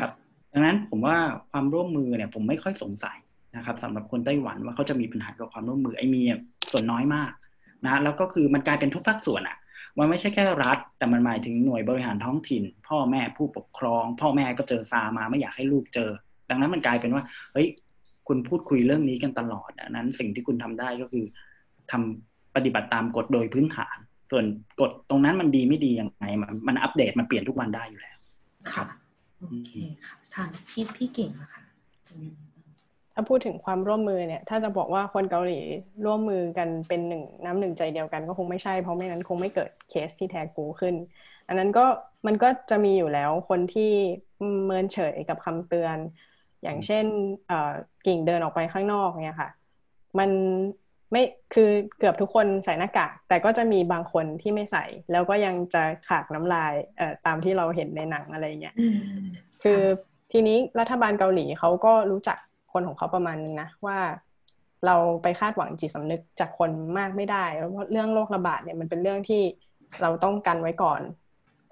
[0.00, 0.10] ครับ
[0.52, 1.16] ดังนั้นผมว่า
[1.50, 3.18] ความร่วมมือเนี่ยผมไม่ค่อยสงสัย
[3.56, 6.22] นะครับสำหรับคนไต้หวันว่าเขาจะมีปัญหากับความร่วมมือไอ้มี
[6.70, 7.32] ส่วนน้อยมาก
[7.84, 9.56] นะแล้วก็คือมันกลายเป็นทุกภาคส่วนอะ
[9.98, 16.10] มันไม่ใช่แค่รัฐ แต่มันหมายถึงหน่วยบริหารท้องถิ่น พ่อแม่ผู้ปกครอง พ่อแม่ก็เจอซามาไม่อยากให้ลูกเจอ
[16.50, 17.22] ดังนั้นมันกลายเป็นว่า
[17.52, 17.68] เฮ้ย
[18.28, 21.24] คุณพูดคุยเรื่องนี้กันตลอดดังนั้น สิ่งที่คุณทำได้ก็คือ
[21.90, 23.96] ทำปฏิบัติตามกฎโดยพื้นฐาน
[24.30, 24.44] ส่วน
[24.80, 28.16] กฎตรงนั้นมันดีไม่ดียังไง มันมันอัปเดตมันเปลี่ยนทุกวันได้อยู่แล้ว
[28.72, 28.84] ค่ะ
[29.38, 29.70] โอเค
[30.06, 31.62] ค่ะทางที่พี่เก่งอะค่ะ
[33.14, 35.60] ถ้าพูดถึงความร่วมมือเนี่ย ถ้าจะบอกว่าคนเกาหลี
[36.06, 40.94] ร่วมมือกันเป็นหนึ่งน้ำหนึ่งใจเดียวกันก็คงไม่ใช่เพราะไม่นั้นคงไม่เกิดเคสที่แท้กูขึ้น
[41.48, 41.84] อันนั้นก็
[42.26, 43.90] มันก็จะมีอยู่แล้วคนที่
[44.64, 45.96] เมินเฉยกับคำเตือน
[46.62, 47.04] อย่างเช่น
[48.06, 49.50] กิ่งเดินออกไปข้างนอกเนี่ยค่ะ
[50.18, 50.30] มัน
[51.12, 51.22] ไม่
[51.54, 58.74] คือเกือบทุกคนใส่หน้ากากแต่ก็จะมีบางคนที่ไม่ใส่ แล้วก็ยังจะขากน้ำลายเอ่อตามที่เราเห็นในหนังอะไรเงี้ย
[59.62, 59.80] คือ
[60.32, 62.38] ทีนี้รัฐบาลเกาหลีเขาก็รู้จัก
[62.72, 63.98] คนของเขาประมาณนึงนะว่า
[64.86, 69.42] เราไปคาดหวังจิตสำนึกจากคนมากไม่ได้เพราะเรื่องโรคระบาดเนี่ยมันเป็นเรื่องที่
[70.02, 71.00] เราต้องกันไว้ก่อน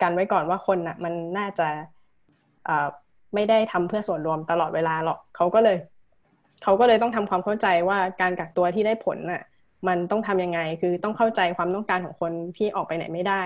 [0.03, 1.69] กันไว้ก่อนว่าคนน่ะมันน่าจะ
[3.35, 5.77] ไม่ได้ทำเพื่อส่วนรวมตลอดเวลาหรอกเขาก็เลย
[6.63, 9.43] เขาก็เลยต้องทำความเข้าใจว่าการกักตัวที่ได้ผลน่ะ
[9.89, 13.43] มันต้องทํำยังไง คือต้องเข้าใจความต้องการของคนที่ออกไปไหนไม่ได้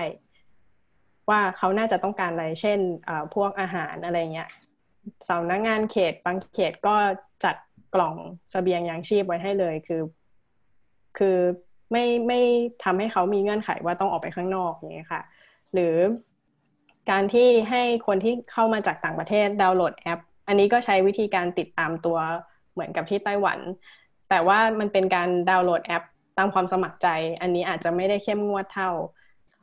[1.29, 2.79] ว่าเขาน่าจะต้องการอะไร เช่น
[3.35, 4.49] พวกอาหารอะไรเงี้ย
[5.29, 6.95] สำนักงานเขตบางเขตก็
[7.43, 7.55] จัด
[7.95, 8.15] กล่อง
[8.53, 10.01] สเสบียงยางชีพไว้ให้เลย คือ
[11.17, 11.37] คือ
[11.91, 12.39] ไม่ไม่
[12.83, 15.21] ทำให้เขามีเงื่อนไขว่าต้องออกไปข้างนอกอย่างเงี้ยค่ะ
[15.73, 15.95] หรือ
[17.09, 22.17] การที่ให้คนที่เข้ามาจากต่างประเทศดาวน์โหลดแอป อันนี้ก็ใช้วิธีการติดตามตัว
[22.75, 23.59] เหมือนกับที่ไต้หวัน
[24.29, 26.03] แต่ว่ามันเป็นการดาวน์โหลดแอป
[26.37, 27.07] ตามความสมัครใจ
[27.41, 28.91] อันนี้อาจจะไม่ได้เข้มงวดเท่า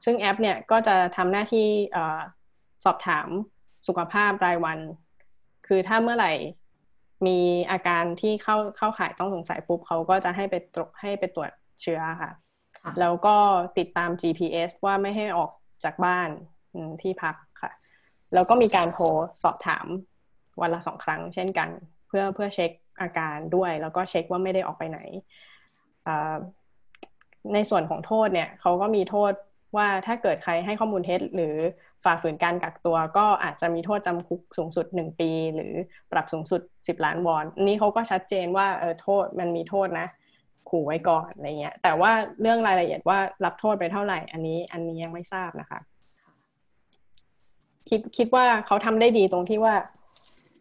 [0.05, 1.67] ซึ่งแอปเนี่ยก็จะทำหน้าที่
[2.85, 3.29] สอบถาม
[3.87, 4.79] สุขภาพรายวัน
[5.67, 6.33] คือถ้าเมื่อไหร่
[7.27, 7.39] มี
[7.71, 11.51] อาการที่เข้าเข้าข่ายต้องสงสัยปุ๊บเขาก็จะให้ไปตรวจให้ไปตรวจ
[11.83, 12.31] เชื้อค่ะ
[13.01, 13.37] แล้วก็
[13.79, 15.51] ติดตาม GPS ว่าไม่ให้ออก
[15.85, 16.29] จากบ้าน
[17.03, 17.71] ที่พักค่ะ
[18.35, 19.07] แล้วก็มีการโทร
[19.43, 19.87] สอบถาม
[20.61, 21.69] วันละสองครั้งเช่นกัน
[22.09, 22.71] เพื่อเพื่อเช็ค
[23.01, 25.01] อาการด้วย แล้วก็เช็คว่าไม่ได้ออกไปไหน
[27.55, 29.33] ในส่วนของโทษเนี่ยเขาก็มีโทษ
[29.77, 31.55] ว่าถ้าเกิดใครให้ข้อมูลเท็จหรือ
[32.05, 35.73] ฝ่าฝืนการกักตัวก็อาจจะมีโทษจำคุกสูงสุดหนึ่งปี หรือ
[36.13, 40.07] ปรับสูงสุดสิบล้านวอนนี้เขาก็ชัดเจนว่าเออโทษมันมีโทษนะ
[40.71, 45.81] ขู่ไว้ก่อนอะไรเงี้ย แต่ว่าเรื่องรายละเอียดว่ารับโทษไปเท่าไหร่ อันนี้อันนี้ยังไม่ทราบนะคะ
[47.89, 49.75] คิดคิดว่าเขาทำได้ดีตรงที่ว่า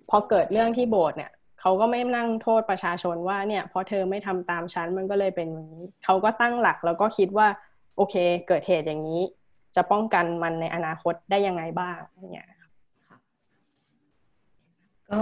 [0.10, 7.48] พอเกิดเรื่องที่โบสถ์เนี่ย เขาก็ไม่นั่งโทษประชาชนว่าเนี่ยเพราะเธอไม่ทำตามฉันมันก็เลยเป็นอย่างนี้เขาก็ตั้งหลักแล้วก็คิดว่า
[7.96, 8.16] โอเค
[8.48, 9.22] เกิดเหตุอย่างนี้
[9.76, 11.98] จะป้องกันมันในอนาคตได้ยังไงบ้าง
[12.32, 12.48] เนี่ย
[15.12, 15.22] ก็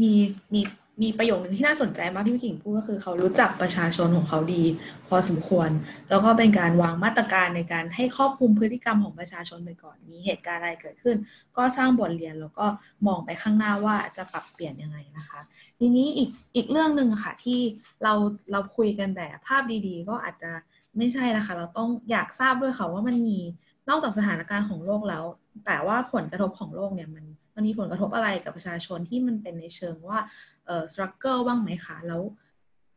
[0.00, 0.12] มี
[0.52, 0.60] มี
[1.02, 4.62] มีประโยคหนึ่งที่น่าสนใจมากที่พี่กิ่งพูดก็คือเขารู้จักประชาชนของเขาดี
[5.08, 5.70] พอสมควร
[6.10, 11.16] แล้วก็เป็นการวางมาตรการในการให้ครอบคลุมพฤติกรรมของประชาชนไปก่อนมีเหตุการณ์อะไรเกิดขึ้น
[11.56, 12.66] ก็สร้างบทเรียนแล้วก็
[13.06, 15.40] มองไปข้างหน้าว่าจะปรับเปลี่ยนยังไงนะคะ
[15.78, 17.60] ทีนี้อีกอีกเรื่องหนึ่งค่ะที่
[18.02, 18.12] เรา
[18.52, 20.50] เราคุยกันแบบภาพดีๆ ก็อาจจะ
[20.96, 23.38] ไม่ใช่นะคะ เราต้องอยากทราบด้วยค่ะว่ามันมี
[23.88, 25.24] นอกจากสถานการณ์ของโลกแล้ว
[25.66, 27.24] แต่ว่าผลกระทบของโลกเนี่ยมัน
[27.54, 30.18] มันมีผลกระทบอะไรกับประชาชนที่มันเป็นในเชิงว่า
[30.66, 32.22] เอ่อสครัลเกิลบ้างไหมคะแล้ว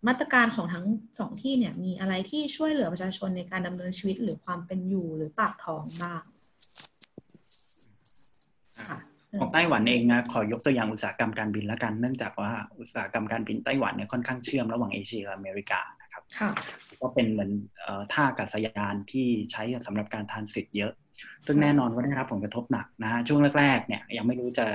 [0.08, 0.86] มาตรการของทั้ง
[1.20, 6.24] สองที่เนี่ยมีอะไรที่ช่วยเหลือประชาชนในการดำเนินชีวิตหรือความเป็นอยู่หรือปากท้องบ้าง
[9.39, 16.24] ของไต้หวันเองนะขอยกตัวอย่างอุตสาหกรรมการบินละกันเนื่องจากว่าอุตสาหกรรมการบินไต้หวันเนี่ยค่อนข้างเชื่อมระหว่างเอเชียกับอเมริกานะครับ
[17.01, 17.51] ก็เป็นเหมือน
[18.14, 20.93] ท่าอากาศยานที่ใช้สำหรับการทานสิทธิ์เยอะ
[21.45, 24.65] ซึ่งแน่นอนว่าได้รับผลกระทบหนักนะช่วงแรกๆเนี่ยยังไม่รู้จะ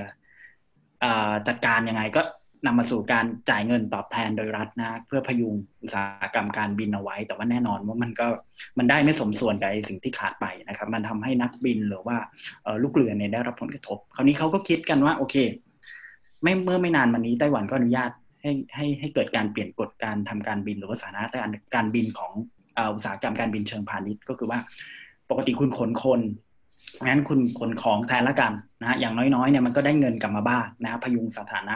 [1.49, 2.23] จัดการยังไงก็
[2.67, 8.27] นำมาสู่การจ่ายเงินตอบแทนโดยรัฐนะ เพื่อพยุงอุตสาหกรรมการบินเอาไว้ แต่ว่าแน่นอนว่ามันก็
[8.79, 12.17] มันได้ไม่สมส่วนกับสิ่งที่ขาดไปนะครับ มันทำให้นักบินหรือว่า
[12.83, 15.37] ลูกเรือเนี่ยได้รับผลกระทบ คราวนี้เขาก็คิดกันว่าโอเค
[16.43, 18.11] ไม่เมื่อไม่นานมานี้ไต้หวันก็อนุญาต
[18.43, 22.33] ให้ให้ให้เกิดการเปลี่ยนกฎการทำการบิน หรือว่าสถานะการการบินของ
[22.95, 24.59] อุตสาหกรรมการบินเชิงพาณิชย์ก็คือว่า
[25.33, 26.21] ปกติคุณขนคน
[27.07, 28.53] งั้นคุณขนของแทนละกัน
[28.83, 31.75] นะอย่างน้อยๆเนี่ยมันก็ได้เงินกลับมาบ้างนะพยุงสถานะ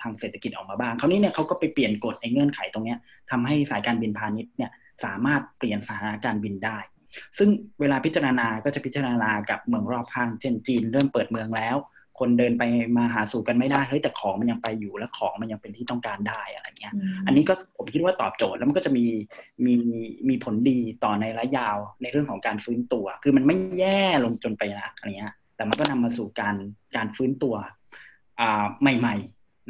[0.00, 2.96] ทางเศรษฐกิจออกมาบ้างคราวนี้เนี่ยเขาก็ไปเปลี่ยนกฎไอ้เงื่อนไขตรงนี้
[3.30, 4.70] ทำให้สายการบินพาณิชย์เนี่ย
[5.04, 6.78] สามารถเปลี่ยนสถานะการบินได้
[7.38, 7.48] ซึ่ง
[7.80, 11.76] เวลาพิจารณาก็จะพิจารณากับเมืองรอบข้างเช่นจีนเริ่มเปิดเมืองแล้ว
[12.22, 12.64] คนเดินไป
[12.96, 16.94] มาหาสู่กันไม่ได้เฮ้ยแต่ของมันยังไปอยู่และของมันยังเป็นที่ต้องการได้อะไรเงี้ย
[17.26, 19.06] อันนี้ก็ผมคิดว่าตอบโจทย์แล้วมันก็จะมี
[19.64, 19.74] มี
[20.28, 26.56] มีผลดีต่อในระยะยาวในเรื่องของการฟื้นตัว คือมันไม่แย่ลงจนไปนะอะไรเงี้ย แต่มันก็นำมาสู่การ
[26.96, 27.54] การฟื้นตัว
[28.40, 29.16] อ่าใหม่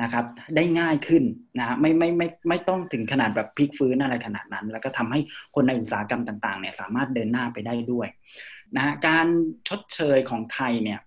[0.02, 0.24] นะครับ
[0.56, 1.24] ได้ง่ายขึ้น
[1.58, 5.20] นะไม่ไม่ไม่ไม่ต้องถึงขนาดแบบพลิกฟื้นอะไรขนาดนั้น แล้วก็ทำให้
[5.54, 8.08] คนในอุตสาหกรรมต่างๆเนี่ยสามารถเดินหน้าไปได้ด้วย
[8.76, 9.26] นะการ
[9.68, 11.00] ชดเชยของไทยเนี่ย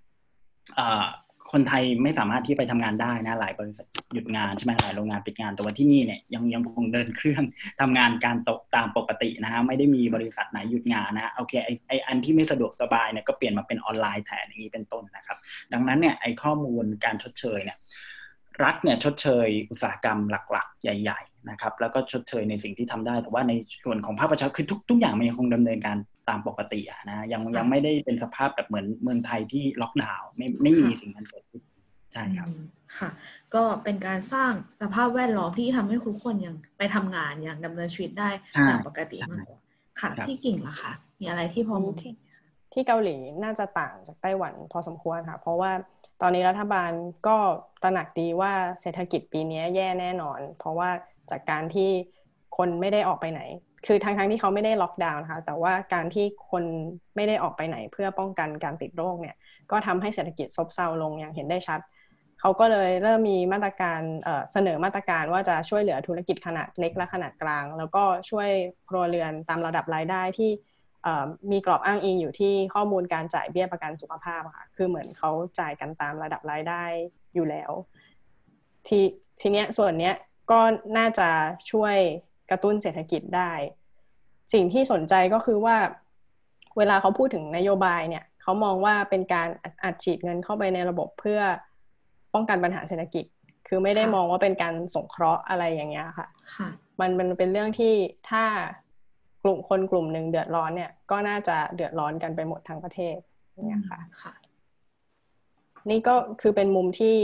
[1.51, 7.43] คนไทยไม่สามารถที่ไปทำงานได้นะหลายบริษัทหยุดงานใช่ไหมหลายโรงงานปิดงานแต่ว่าที่นี่เนี่ยยังยังคงเดินเครื่อง
[7.81, 15.37] ทำงานการตกตามปกตินะฮะไม่ได้มีบริษัทไหนหยุดงานนะโอเคไอไออันที่ไม่สะดวกสบายเนี่ยก็เปลี่ยนมาเป็นออนไลน์แทนอย่างนี้เป็นต้นนะครับ
[15.73, 17.77] ดังนั้นเนี่ยไอข้อมูลการชดเชยเนี่ย
[18.63, 20.19] รัฐเนี่ยชดเชยอุตสาหกรรม
[20.51, 25.97] หลักๆ ใหญ่ ๆ นะครับ แล้วก็ชดเชยในสิ่งที่ทำได้ แต่ว่าในส่วนของภาคประชาคือทุกทุกอย่างมันยังคงดำเนินการ
[26.29, 31.61] ตามปกตินะยังยังไม่ได้เป็นสภาพแบบเหมือนเมืองไทยที่ล็อกดาวน์ไม่ไม่มีสิ่งนั้นเกิดขึ้น
[32.13, 32.47] ใช่ครับ
[32.99, 33.09] ค่ะ
[33.55, 34.51] ก็เป็นการสร้าง
[34.81, 38.29] สภาพแวดล้อมที่ทำให้ทุกคนยังไปทำงานอย่างดำเนินชีวิตได้
[38.69, 39.59] ตามปกติมากกว่า
[40.01, 42.13] ค่ะที่กิ่งล่ะคะมีอะไรที่พอมที่
[42.73, 45.71] ที่เกาหลีน่าจะต่างจากไต้หวันพอสมควรค่ะ เพราะว่า
[46.21, 46.91] ตอนนี้รัฐบาล
[47.27, 47.37] ก็
[47.83, 50.89] ตระหนักดีว่าเศรษฐกิจปีนี้แย่แน่นอน เพราะว่า
[51.29, 51.89] จากการที่
[52.57, 53.41] คนไม่ได้ออกไปไหน
[53.85, 56.63] คือทั้งทั้งที่เขาไม่ได้ล็อกดาวน์นะคะ แต่ว่าการที่คน
[57.15, 59.35] ไม่ได้ออกไปไหนเพื่อป้องกันการติดโรคเนี่ย
[59.71, 61.79] ก็ทำให้เศรษฐกิจซบเซาลงอย่างเห็นได้ชัด
[62.39, 64.01] เขาก็เลยเริ่มมีมาตรการ
[64.51, 68.49] เสนอมาตรการว่าจะช่วยเหลือธุรกิจขนาดเล็กและขนาดกลาง แล้วก็ช่วย
[68.89, 70.51] ครัวเรือนตามระดับรายได้ที่
[71.51, 76.83] มีกรอบอ้างอิงอยู่ที่ข้อมูลการจ่ายเบี้ยประกันสุขภาพค่ะ คือเหมือนเขาจ่ายกันตามระดับรายได้
[77.35, 77.71] อยู่แล้ว
[78.87, 78.99] ที
[79.41, 80.15] ทีเนี้ยส่วนเนี้ย
[80.51, 80.59] ก็
[80.97, 81.29] น่าจะ
[81.71, 81.97] ช่วย
[82.49, 83.51] กระตุ้นเศรษฐกิจได้
[84.53, 85.77] สิ่งที่สนใจก็คือว่า
[86.77, 89.47] เวลาเขาพูดถึงนโยบายเนี่ยเขามองว่าเป็นการ
[89.83, 91.41] อัดฉีดเงินเข้าไปในระบบเพื่อ
[92.33, 93.25] ป้องกันปัญหาเศรษฐกิจ
[93.67, 96.27] คือไม่ได้มองว่าเป็นการสงเคราะห์อะไรอย่างเงี้ยค่ะ
[96.99, 97.93] มันมันเป็นเรื่องที่
[98.29, 98.43] ถ้า
[99.43, 103.17] กลุ่มคนกลุ่มหนึ่งเดือดร้อนเนี่ยก็น่าจะเดือดร้อนกันไปหมดทั้งประเทศ
[103.65, 104.33] เนี่ยค่ะค่ะ
[105.89, 107.15] นี่ก็คือเป็นมุมที่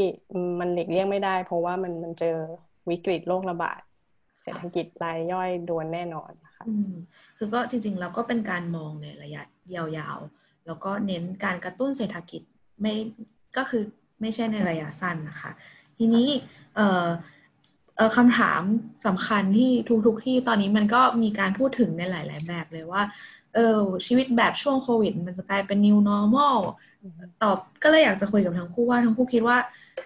[0.60, 2.36] มันหลีกเลี่ยงไม่ได้ เพราะว่ามันมันเจอ
[2.90, 3.82] วิกฤตโรคระบาด
[4.44, 6.66] เศรษฐกิจรายย่อยโดนแน่นอนค่ะ
[7.38, 9.42] คือก็จริงๆ แล้วก็เป็นการมองในระยะ
[9.76, 12.42] ยาวๆ แล้วก็เน้นการกระตุ้นเศรษฐกิจ
[12.82, 12.94] ไม่
[13.58, 13.84] ก็คือ
[14.22, 15.52] ไม่ใช่ในระยะสั้นนะคะ
[15.98, 16.28] ทีนี้
[16.76, 17.08] เอ่อ
[18.18, 18.62] คำถาม
[19.06, 19.72] สำคัญที่
[20.06, 23.02] ทุกๆทที่ตอนนี้มันก็มีการพูดถึงในหลาย ๆ แบบเลยว่า
[23.56, 26.58] เออชีวิตแบบช่วงโควิด มันจะกลายเป็น new normal
[27.42, 29.58] ตอบก็เลยอยากจะคุยกับทั้งคู่ว่าทั้งคู่คิดว่า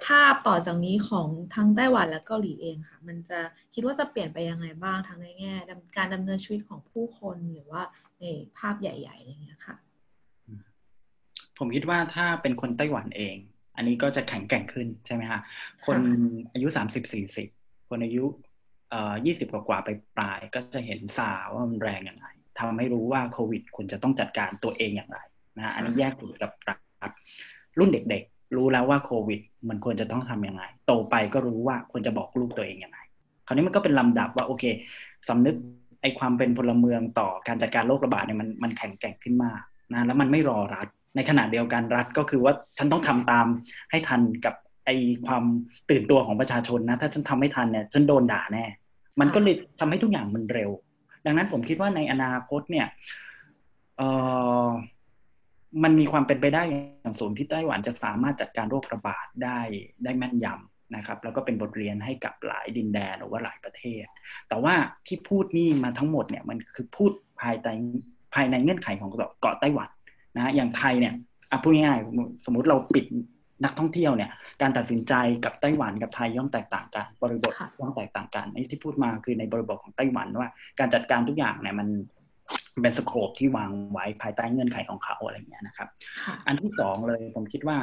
[0.06, 3.40] ภาพต่อจากนี้ของทั้งไต้หวันและเกาหลีเองค่ะ มันจะ
[3.74, 5.54] คิดว่าจะเปลี่ยนไปยังไงบ้างทั้งในแง่
[5.98, 7.84] การดำเนินชีวิตของผู้คนหรือว่า
[8.22, 8.26] ใน
[8.58, 9.76] ภาพใหญ่ๆอะไรเงี้ยค่ะ
[11.58, 13.36] ผมคิดว่าถ้าเป็นคนไต้หวันเอง
[13.76, 15.40] อันนี้ก็จะแข็งแกร่งขึ้นใช่ไหมคะ
[15.86, 15.98] คน
[16.54, 17.48] อายุสามสิบสี่สิบ
[17.90, 18.24] คนอายุ
[19.26, 22.28] ยี่สิบกว่าไปปลายก็จะเห็นสาว่ามันแรงอย่างไร
[22.60, 25.20] ทำให้รู้ว่าโควิดคุณจะต้องจัดการตัวเองอย่างไร
[25.58, 26.76] นะอันนี้แยกถูกกับรั
[27.10, 27.12] ฐ
[27.80, 29.40] รุ่นเด็กๆ รู้แล้วว่าโควิด
[29.70, 33.00] มันควรจะต้องทํำยังไง โตไปก็รู้ว่าควรจะบอกลูกตัวเองอย่างไร
[33.48, 34.64] คราวนี้มันก็เป็นลำดับว่าโอเค
[35.30, 35.56] สำนึก
[36.02, 39.62] ไอความเป็นพลเมืองต่อการจัดการโรคระบาดเนี่ยมันมันแข็งแกร่งขึ้นมาก
[39.94, 43.46] นะแล้วมันไม่รอรัฐ ในขณะเดียวกันรัฐก็คือว่าฉันต้องทำตาม
[43.92, 44.56] ให้ทันกับ
[44.86, 44.90] ไอ
[45.26, 45.44] ความ
[45.90, 48.66] ตื่นตัวของประชาชนนะ ถ้าฉันทำไม่ทันเนี่ยฉันโดนด่าแน่
[49.20, 50.72] มันก็เลยทำให้ทุกอย่างมันเร็ว
[51.26, 52.88] ดังนั้นผมคิดว่าในอนาคตเนี่ย
[53.98, 54.02] เอ
[54.66, 54.68] อ
[55.84, 59.60] มันมีความเป็นไปได้อย่างสูงที่ไต้หวันจะสามารถจัดการโรคระบาดได้
[60.04, 64.04] ได้แม่นยำนะครับ แล้วก็เป็นบทเรียนให้กับหลายดินแดนหรือว่าหลายประเทศ
[64.50, 64.74] แต่ว่า
[65.08, 67.12] ที่พูดนี่มาทั้งหมดเนี่ยมันคือพูด
[67.42, 67.70] ภายใน
[68.34, 69.10] ภายในเงื่อนไขของ
[69.42, 69.90] เกาะไต้หวัน
[70.36, 71.14] นะอย่างไทยเนี่ย
[71.52, 73.06] อะพูดง่ายๆสมมุติเราปิด
[73.64, 74.30] นักท่องเที่ยวเนี่ย
[74.62, 75.14] การตัดสินใจ
[75.46, 80.50] กับไต้หวันกับไทยย่อมแตกต่างกัน บริบทย่อมแตกต่างกันไอ้ที่พูดมาคือในบริบทของไต้หวันว่า
[80.80, 81.88] การจัดการทุกอย่างเนี่ยมัน
[82.84, 85.90] เป็นสโคปที่วางไว้ภายใต้เงื่อนไขของเขาอะไรเงี้ยนะครับ
[86.48, 87.78] อันที่สองเลยผมคิดว่า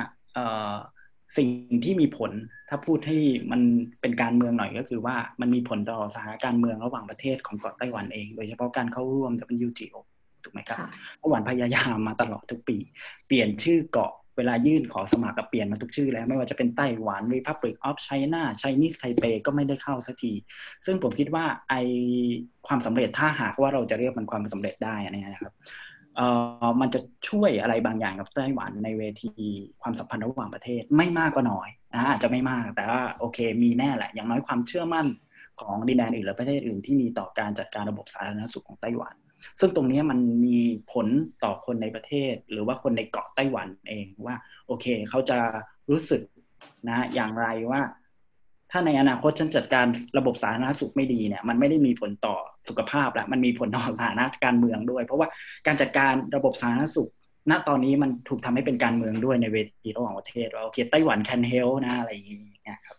[1.36, 1.48] สิ่ง
[1.84, 2.32] ที่มีผล
[2.68, 3.18] ถ้าพูดให้
[3.52, 3.60] มัน
[4.00, 9.32] เป็นการเมืองหน่อยก็คือว่ามันมีผลต่อสถานการณ์เมืองระหว่างประเทศของเกาะไต้หวันเอง โดยเฉพาะการเข้าร่วม
[9.68, 9.96] WTO
[10.42, 10.78] ถูกไหมครับ
[11.18, 12.76] ไต้หวันพยายามมาตลอดทุกปี
[13.26, 20.32] เปลี่ยนชื่อเกาะเวลายื่นขอสมัครกับเปลี่ยนมาทุกชื่อแล้ว ไม่ว่าจะเป็นไต้หวัน Republic of China Chinese Taipei ก็ไม่ได้เข้าสักที
[20.86, 21.74] ซึ่งผมคิดว่าไอ
[22.66, 25.54] ความสำเร็จถ้าหากว่าเราจะเรียกมันความสำเร็จได้นะครับ
[26.16, 26.26] เอ่
[26.66, 29.30] อมันจะช่วยอะไรบางอย่างกับไต้หวันในเวที
[29.82, 35.06] ความสัมพันธ์ระหว่างประเทศไม่มากก็น้อยนะอาจจะไม่มากแต่ว่าโอเค มีแน่แหละ อย่างน้อยความเชื่อมั่น
[35.60, 39.14] ของดินแดนอื่นหรือประเทศอื่นที่มีต่อการจัดการระบบสาธารณสุขของไต้หวัน
[39.60, 40.58] ซึ่งตรงนี้มันมี
[40.92, 41.06] ผล
[41.44, 44.36] ต่อคนในประเทศ หรือว่าคนในเกาะไต้หวันเองว่า
[44.66, 45.38] โอเคเขาจะ
[45.90, 46.22] รู้สึก
[46.88, 47.80] นะอย่างไรว่า
[48.70, 49.86] ถ้าในอนาคตฉันจัดการ
[50.18, 52.36] ระบบสาธารณสุขไม่ดีเนี่ย มันไม่ได้มีผลต่อ
[52.68, 55.28] สุขภาพแล้วมันมีผลต่อสถานะการเมืองด้วย เพราะว่า
[55.66, 57.10] การจัดการระบบสาธารณสุข
[57.50, 62.96] ณตอนนี้มันถูกทำให้เป็นการเมืองด้วยในเวทีระหว่างประเทศว่าโอเคไต้หวันแคนเฮลนะอะไรอย่างเงี้ยครับ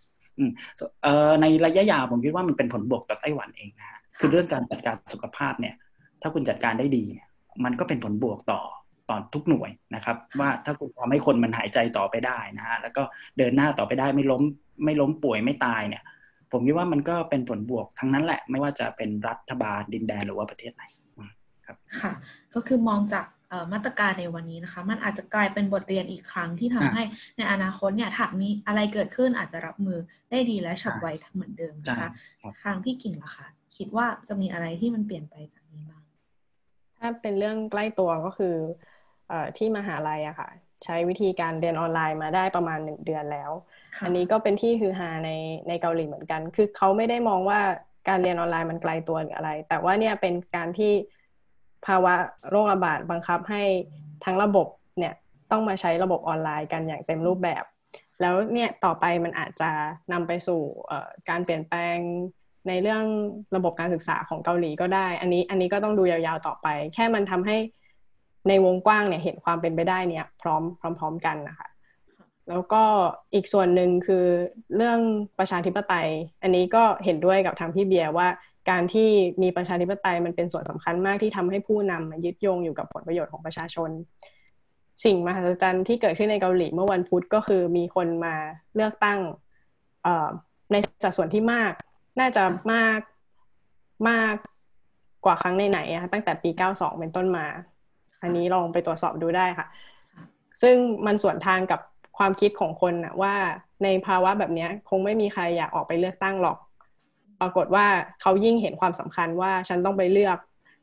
[1.42, 5.76] ในระยะยาวผมคิดว่ามันเป็นผลบวกต่อไต้หวันเองนะฮะคือเรื่องการจัดการสุขภาพเนี่ย
[6.24, 7.28] ถ้าคุณจัดการได้ดีเนี่ย
[7.64, 8.62] มันก็เป็นผลบวกต่อ
[9.10, 13.04] ต่อทุกหน่วยนะครับ ว่าถ้าคุณทำให้คนมันหายใจต่อไปได้นะฮะแล้วก็
[13.38, 14.44] เดินหน้าต่อไปได้ไม่ล้ม
[14.84, 16.04] ไม่ล้มป่วยไม่ตายเนี่ย
[16.52, 20.84] ผมคิดว่ามันก็เป็นผลบวกทั้งนั้นแหละ ไม่ว่าจะเป็นรัฐบาลดินแดนหรือว่าประเทศไหน
[21.66, 22.12] ครับค่ะ
[22.54, 23.26] ก็คือมองจาก
[23.74, 27.04] มาตรการในวันนี้นะคะ มันอาจจะกลายเป็นบทเรียนอีกครั้งที่ทำให้
[27.38, 30.00] ในอนาคตเนี่ยถ้ามีอะไรเกิดขึ้นอาจจะรับมือ
[30.32, 32.10] ได้ดีและฉับไวเหมือนเดิมนะคะ
[32.64, 33.48] ทางพี่กิ่งล่ะคะ
[33.78, 35.63] คิดว่าจะมีอะไรที่มันเปลี่ยนไปจากนี้บ้าง
[37.04, 38.56] ถ้าเป็นเรื่องใกล้ตัวก็คือ
[39.58, 40.50] ที่มหาลัยอะค่ะ
[40.86, 43.52] ใช้วิธีการเรียนออนไลน์มาได้ประมาณหนึ่งเดือนแล้ว
[44.04, 45.32] อันนี้ก็เป็นที่ฮือฮาใน
[45.68, 47.60] ในเกาหลีเหมือนกัน คือเขาไม่ได้มองว่า
[48.10, 50.94] การเรียนออนไลน์มันไกลตัวหรืออะไร แต่ว่าเนี่ยเป็นการที่
[51.86, 52.14] ภาวะ
[52.50, 53.64] โรคระบาดบังคับให้
[54.26, 55.14] ทั้งระบบเนี่ย
[55.52, 57.64] ต้องมาใช้ระบบออนไลน์กันอย่างเต็มรูปแบบ
[58.22, 59.72] แล้วเนี่ยต่อไปมันอาจจะ
[60.12, 60.62] นำไปสู่
[61.30, 61.98] การเปลี่ยนแปลง
[62.68, 63.04] ในเรื่อง
[63.56, 67.58] ระบบการศึกษาของเกาหลีก็ได้ อันนี้อันนี้ก็ต้องดูยาวๆต่อไป แค่มันทำให้
[68.48, 70.64] ในวงกว้างเนี่ยเห็นความเป็นไปได้เนี่ย พร้อม
[71.00, 71.68] พร้อม ๆ กันนะคะ
[72.50, 72.84] แล้วก็
[73.34, 74.26] อีกส่วนหนึ่งคือ
[74.76, 75.00] เรื่อง
[75.40, 76.10] ประชาธิปไตย
[76.44, 78.28] อันนี้ก็เห็นด้วยกับทางพี่เบียร์ว่า
[78.70, 79.10] การที่
[79.42, 83.90] มีประชาธิปไตยมันเป็นส่วนสำคัญมากที่ทำให้ผู้นำยึดโยงอยู่กับผลประโยชน์ของประชาชน
[85.06, 88.36] สิ่งมหัศจรรย์ที่เกิดขึ้นในเกาหลีเมื่อวันพุธก็คือมีคนมา
[88.76, 89.20] เลือกตั้ง
[90.72, 91.74] ในสัดส่วนที่มาก
[92.20, 92.44] น่าจะ
[92.74, 93.00] มาก
[94.10, 94.36] มาก
[95.26, 97.46] กว่าครั้งในไหนอะตั้งแต่ปี 92 เป็นต้นมา
[98.22, 99.68] อันนี้ลองไปตรวจสอบดูได้ค่ะ
[100.62, 101.80] ซึ่งมันส่วนทางกับ
[102.18, 103.34] ความคิดของคนอะว่า
[103.84, 106.58] ในภาวะแบบนี้คงไม่มีใครอยากออกไปเลือกตั้งหรอก
[107.42, 107.86] ปรากฏว่า
[108.22, 110.38] เขายิ่งเห็นความสำคัญว่าฉันต้องไปเลือก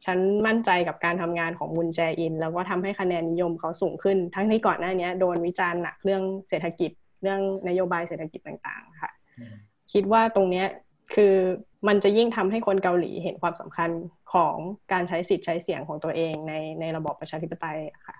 [0.06, 6.90] ฉันมั่นใจกับการทำงานของมุนแจอิน แล้วก็ทำให้คะแนนนิยมเขาสูงขึ้น ทั้งที่ก่อนหน้านี้โดนวิจารณ์หนักเรื่องเศรษฐกิจ
[7.22, 9.10] เรื่องนโยบายเศรษฐกิจต่างๆ ค่ะ
[9.92, 10.66] คิดว่าตรงเนี้ย
[11.14, 11.34] คือ
[11.88, 13.90] มันจะยิ่งทำให้คนเกาหลีเห็นความสำคัญ
[14.32, 14.56] ของ
[14.92, 18.16] การใช้สิทธิ์ใช้เสียงของตัวเองในในระบอบประชาธิปไตยค่ะ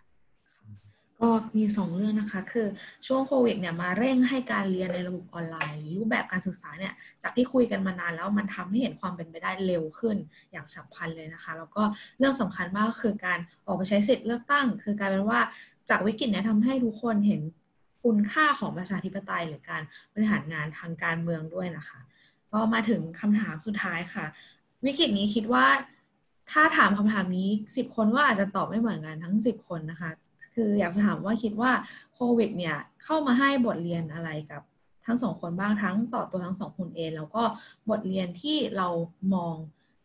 [1.20, 2.66] ก็มีสองเรื่องนะคะ คือ
[3.07, 10.16] ช่วงโควิดเนี่ยมาเร่งให้การเรียนในระบบออนไลน์ รูปแบบการศึกษาเนี่ยจากที่คุยกันมานานแล้วมันทำให้เห็นความเป็นไปได้เร็วขึ้น
[10.53, 11.82] อย่างฉับพลันเลยนะคะ แล้วก็
[12.18, 15.41] เรื่องสำคัญมากก็คือการออกไปใช้สิทธิ์เลือกตั้ง คือกลายเป็นว่า
[15.91, 17.41] จากวิกฤตเนี่ยทำให้ทุกคนเห็น
[18.05, 19.82] คุณค่าของประชาธิปไตยหรือการ
[20.12, 22.01] บริหารงานทางการเมืองด้วยนะคะ
[22.53, 24.26] ก็มาถึงคำถามสุดท้ายค่ะ
[24.84, 25.66] วิกฤตนี้คิดว่า
[26.51, 30.11] ถ้าถามคำถามนี้สิบคนก็อาจจะตอบไม่เหมือนกันทั้งสิบคนนะคะ
[30.55, 31.72] คืออยากจะถามว่าคิดว่า
[32.14, 34.62] โควิด เนี่ยเข้ามาให้บทเรียนอะไรกับ
[35.07, 37.42] ทั้งสองคนบ้างทั้งต่อตัวทั้งสองคนเองแล้วก็
[37.90, 38.88] บทเรียนที่เรา
[39.34, 39.55] มอง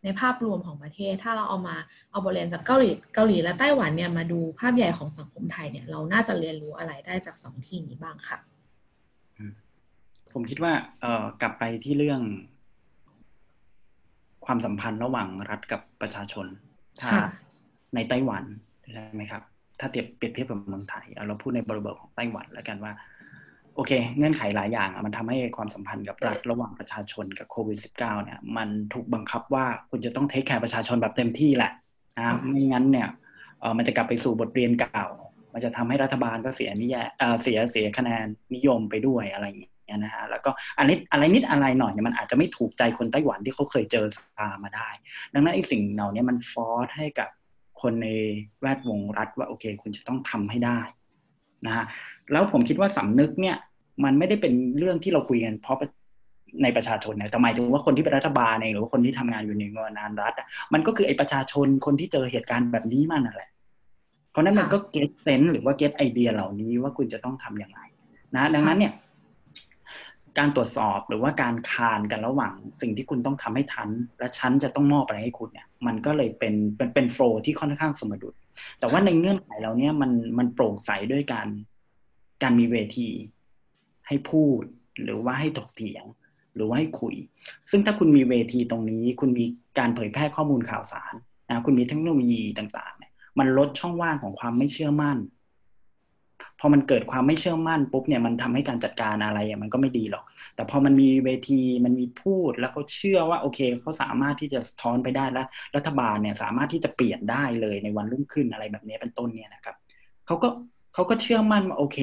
[0.03, 1.75] ในภาพรวมของประเทศ ถ้าเราเอามา
[2.11, 8.37] เอาบทเรียนจากเกาหลีเกาหลีและไต้หวันเนี่ยมาดูภาพใหญ่ของสังคมไทยเนี่ยเราน่าจะเรียนรู้อะไรได้จากสองที่นี้บ้างค่ะ
[10.37, 12.21] ผมคิดว่า เอ่อกลับไปที่เรื่อง
[14.45, 16.45] ความสัมพันธ์ระหว่างรัฐกับประชาชน
[17.01, 17.11] ถ้า
[17.95, 18.43] ในไต้หวัน
[18.93, 19.41] ใช่ไหมครับ
[19.79, 22.91] ถ้าเทียบเปรียบเทียบกับเมืองไทยเราพูดในบริบทของไต้หวันแล้วกันว่า
[23.75, 31.71] โอเค เงื่อนไขหลายอย่างมันทำให้ความสัมพันธ์กับรัฐระหว่างประชาชนกับโควิด -19 เนี่ย มันถูกบังคับว่าคุณจะต้องเทคแคร์ประชาชนแบบเต็มที่แหละ
[32.17, 33.07] นะไม่งั้นเนี่ย
[33.59, 35.07] เออมันจะกลับไปสู่บทเรียนเก่า
[35.53, 36.95] มันจะทำให้รัฐบาลก็เสียนิย
[37.43, 38.25] เสียเสียคะแนน
[38.55, 44.89] นิยมไปด้วยอะไรอย่าง เงี้ยนะฮะแล้วก็อันนี้อะไรนิดอะไรหน่อยเนี่ยมันอาจจะไม่ถูกใจคนไต้หวันที่เขาเคยเจอสภามาได้
[45.33, 47.29] ดังนั้นไอ้สิ่งเหล่านี้มันฟอร์สให้กับ
[47.81, 48.07] คนใน
[48.61, 50.79] แวดวงรัฐว่าโอเค คุณจะต้องทำให้ได้
[51.65, 51.85] นะฮะ
[52.31, 53.57] แล้วผมคิดว่าสำนึกเนี่ย
[54.03, 55.77] มันไม่ได้เป็นเรื่องที่เราคุยกันเพราะ
[56.63, 59.63] ในประชาชนเนี่ยแต่หมายถึงว่าคนที่เป็นรัฐบาลเองหรือว่าคนที่ทำงานอยู่ใน
[59.97, 60.33] งานรัฐ
[60.73, 63.49] มันก็คือไอ้ประชาชนคนที่เจอเหตุการณ์แบบนี้มานั่นแหละ
[64.31, 67.81] เพราะนั้นมันก็ get sense หรือว่า get idea เหล่านี้ว่าคุณจะต้องทำอย่างไร
[68.35, 68.93] นะ ดังนั้นเนี่ย
[70.37, 78.35] การตรวจสอบหรือว่าการคานกันระหว่างสิ่งที่คุณต้องทำให้ทัน และฉันจะต้องมอบอะไรให้คุณเนี่ย มันก็เลยเป็นเป็นเป็น flow ที่ค่อนข้างสมดุล
[78.79, 81.47] แต่ว่าในเงื่อนไขเราเนี่ยมันมันโปร่งใสด้วยการ
[82.43, 83.09] การมีเวที
[84.07, 84.63] ให้พูด
[85.03, 86.05] หรือว่าให้ถกเถียง
[86.55, 87.15] หรือว่าให้คุย
[87.69, 89.45] ซึ่งถ้าคุณมีเวทีตรงนี้ คุณมี
[89.79, 91.13] การเผยแพร่ข้อมูลข่าวสาร
[91.49, 95.17] นะคุณมีเทคโนโลยีต่างๆเนี่ยมันลดช่องว่างของความไม่เชื่อมั่น
[96.65, 100.23] อมันเกิดความไม่เชื่อมั่นปุ๊บเนี่ยมันทำให้การจัดการอะไรมันก็ไม่ดีหรอก
[100.55, 109.75] แต่พอมันมีเวทีมันมีพูดแล้วเขาเชื่อว่าโอเคเขาสามารถที่จะสะท้อนไปได้แล้วรัฐบาลเนี่ยสามารถที่จะเปลี่ยนได้เลยในวันรุ่งขึ้นอะไรแบบนี้เป็นต้นเนี่ยนะครับ
[110.25, 110.49] เขาก็
[110.93, 111.99] เขาก็เชื่อมั่นว่าโอเค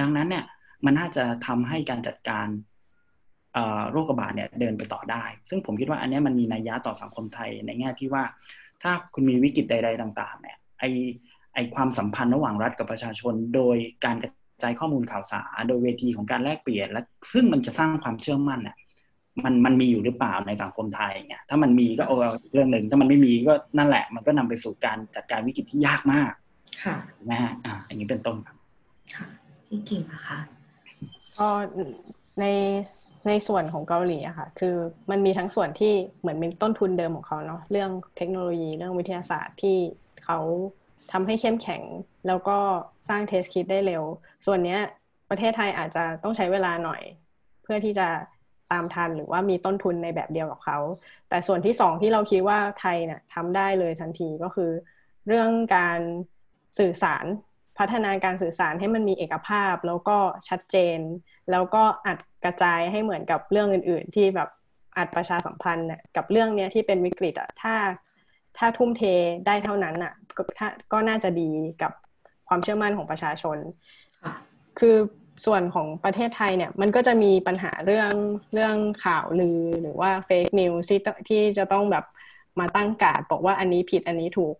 [0.00, 0.44] ดังนั้นเนี่ย
[0.84, 2.46] มันน่าจะทำให้การจัดการ
[3.90, 8.24] โรคระบาดเนี่ยเดินไปต่อได้ ซึ่งผมคิดว่าอันนี้มันมีนัยยะต่อสังคมไทยในแง่ที่ว่า
[8.82, 10.84] ถ้าคุณมีวิกฤตใด ๆ ต่าง ๆ เนี่ยไอ
[11.58, 14.30] ไอความสัมพันธ์ระหว่างรัฐกับประชาชน โดยการกระ
[14.62, 17.00] จข้อมูลข่าวสาร โดยเวทีของการแลกเปลี่ยนและ
[17.32, 18.76] ซึ่งมันจะสร้างความเชื่อมั่นอะ
[19.44, 22.16] มันมันมีอยู่หรือเปล่าในสังคมไทยเนี่ยถ้ามันมีก็โอ้
[22.52, 26.32] เรื่องหนึ่งถ้ามันไม่มีก็นั่นแหละ มันก็นำไปสู่การจัดการวิกฤตที่ยากมาก
[26.84, 26.96] ค่ะ
[27.30, 28.56] นะฮะอ่าอย่างนี้เป็นต้นครับ
[29.14, 29.26] ค่ะ
[29.68, 30.38] พี่กิ่งนะคะ
[31.38, 31.48] ก็
[32.40, 32.44] ใน
[33.26, 34.74] ในส่วนของเกาหลีอะค่ะ คือ
[35.10, 39.76] มันมีทั้งส่วนที่เหมือนเป็นต้นทุนเดิมของเขาเนาะเรื่องเทคโนโลยีเรื่องวิทยาศาสตร์ที่
[40.24, 40.38] เขา
[41.12, 41.82] ทำให้เข้มแข็ง
[42.26, 42.58] แล้วก็
[43.08, 44.04] สร้างเทสคิดได้เร็ว
[44.46, 44.80] ส่วนเนี้ย
[45.30, 47.02] ประเทศไทยอาจจะต้องใช้เวลาหน่อย
[47.62, 48.08] เพื่อที่จะ
[48.72, 50.78] ตามทันหรือว่ามีต้นทุนในแบบเดียวกับเขา
[51.28, 54.70] แต่ส่วนที่สองที่เราคิดว่าไทยเนี่ยทำได้เลยทันทีก็คือ
[55.26, 56.00] เรื่องการ
[56.78, 57.24] สื่อสาร
[57.78, 60.98] พัฒนาการสื่อสารให้มันมีเอกภาพ แล้วก็ชัดเจน
[61.50, 64.48] แล้วก็อัดกระจายให้เหมือนกับเรื่องอื่น ๆ ที่แบบ
[64.96, 67.74] อัดประชาสัมพันธ์เนี่ยกับเรื่องเนี้ยที่เป็นวิกฤตอะถ้า
[68.58, 69.02] ถ้าทุ่มเท
[69.46, 70.42] ได้เท่านั้นอะก็
[70.92, 71.50] ก็น่าจะดี
[71.82, 71.92] กับ
[72.48, 73.56] ความเชื่อมั่นของประชาชน
[74.78, 74.96] คือ
[75.46, 78.12] ส่วนของประเทศไทยเนี่ย มันก็จะมีปัญหาเรื่อง
[78.54, 82.04] เรื่องข่าวลือหรือว่า fake news ที่ที่จะต้องแบบ
[82.60, 84.54] มาตั้งกาดบอกว่าอันนี้ผิดอันนี้ถูก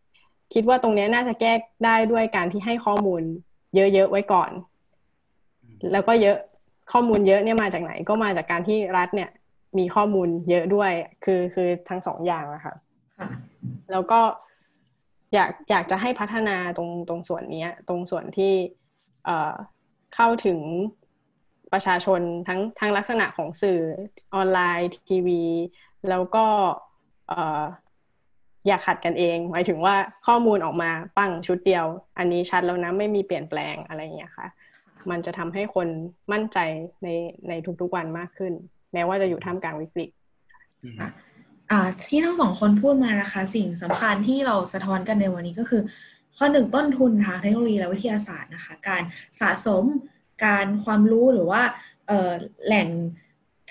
[0.55, 1.53] คิดว่าตรงนี้น่าจะแก้
[1.85, 3.23] ได้ด้วยการที่ให้ข้อมูล
[3.75, 4.51] เยอะๆไว้ก่อน
[5.93, 6.37] แล้วก็เยอะ
[6.93, 9.31] ข้อมูลเยอะเนี่ยมาจากไหนก็มาจากการที่รัฐเนี่ย
[9.79, 10.93] มีข้อมูลเยอะด้วย
[11.25, 12.75] คือคือทั้งสองอย่างอะค่ะ
[13.93, 14.21] แล้วก็
[15.35, 18.53] อยากอยากจะให้พัฒนาตรงตรงส่วนนี้ตรงส่วนที่
[19.25, 19.55] เอ่อ
[20.15, 20.61] เข้าถึง
[21.73, 23.81] ประชาชนทั้งทั้งลักษณะของสื่อ
[24.35, 25.43] ออนไลน์ทีวี
[26.09, 26.47] แล้วก็
[28.67, 29.97] อยากขัดกันเอง หมายถึงว่า
[30.27, 31.87] ข้อมูลออกมาปั้งชุดเดียว
[32.19, 34.47] อันนี้ชัดแล้วนะไม่มีเปลี่ยนแปลงอะไรอย่างเงี้ยค่ะ
[35.11, 35.89] มันจะทำให้คน
[36.33, 36.59] มั่นใจ
[37.03, 37.09] ใน
[37.49, 38.53] ในทุกๆวันมากขึ้น
[38.93, 40.11] แม้ว่าจะอยู่ท่ามกลางวิกฤต
[42.09, 45.83] ที่ทั้งสองคนพูดมานะคะ สิ่งสำคัญที่เราสะท้อนกันในวันนี้ก็คือ
[46.37, 49.03] ข้อหนึ่งต้นทุนทางเทคโนโลยีและวิทยาศาสตร์นะคะ การ
[49.41, 49.85] สะสม
[50.45, 51.63] การความรู้หรือว่า
[52.67, 52.89] แหล่ง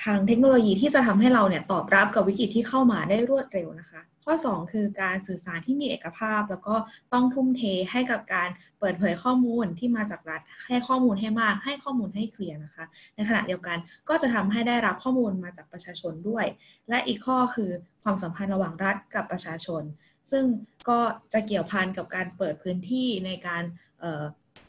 [0.03, 6.75] ทางเทคโนโลยีที่จะทำให้เราเนี่ยตอบรับกับวิกฤตที่เข้ามาได้รวดเร็วนะคะ ข้อ 2 คือการสื่อสารที่มีเอกภาพ แล้วก็
[7.13, 7.61] ต้องทุ่มเท
[7.91, 8.49] ให้กับการ
[8.79, 13.77] เปิดเผยข้อมูลที่มาจากรัฐ ให้ข้อมูลให้มาก ให้ข้อมูลให้เคลียร์นะคะ ในขณะเดียวกัน
[14.09, 16.45] ก็จะทำให้ได้รับข้อมูลมาจากประชาชนด้วย
[16.89, 17.71] และอีกข้อคือ
[18.03, 19.83] ความสัมพันธ์ระหว่างรัฐกับประชาชน
[20.31, 20.43] ซึ่ง
[20.89, 20.99] ก็
[21.33, 23.63] จะเกี่ยวพันกับการเปิดพื้นที่ในการ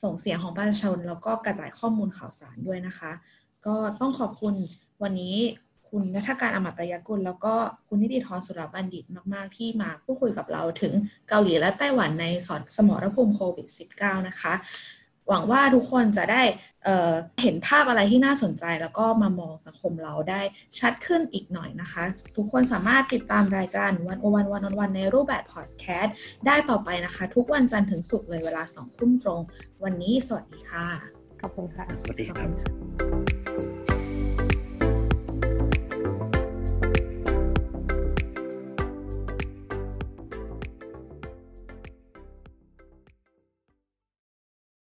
[0.03, 3.13] ส่งเสียงของประชาชน แล้วก็กระจายข้อมูลข่าวสารด้วยนะคะ
[3.67, 4.55] ก็ต้องขอบคุณ
[5.03, 5.37] วันนี้
[5.91, 7.55] คุณนัทการอมตยกุลแล้วก็
[7.89, 10.93] คุณนิติธรสุรบัณฑิตมาก ๆ ที่มาพูดคุยกับเราถึง
[11.29, 13.67] เกาหลีและไต้หวันในสอนสมรภูมิโควิด
[13.99, 14.55] -19 นะคะ
[15.29, 16.43] หวังว่าทุกคนจะได้
[16.85, 20.41] เเห็นภาพอะไรที่น่าสนใจ แล้วก็มามองสังคมเราได้
[20.79, 22.03] ชัดขึ้นอีกหน่อยนะคะ
[22.37, 26.15] ทุกคนสามารถติดตามรายการวันโอวันวันวันในรูปแบบพอดแคสต์
[26.47, 29.41] ได้ต่อไปนะคะ ทุกวันจันทร์ถึงศุกร์เลยเวลาสองทุ่มตรง
[29.85, 30.87] วันนี้สวัสดีค่ะ
[31.41, 33.38] ขอบคุณค่ะสวัสดีครับ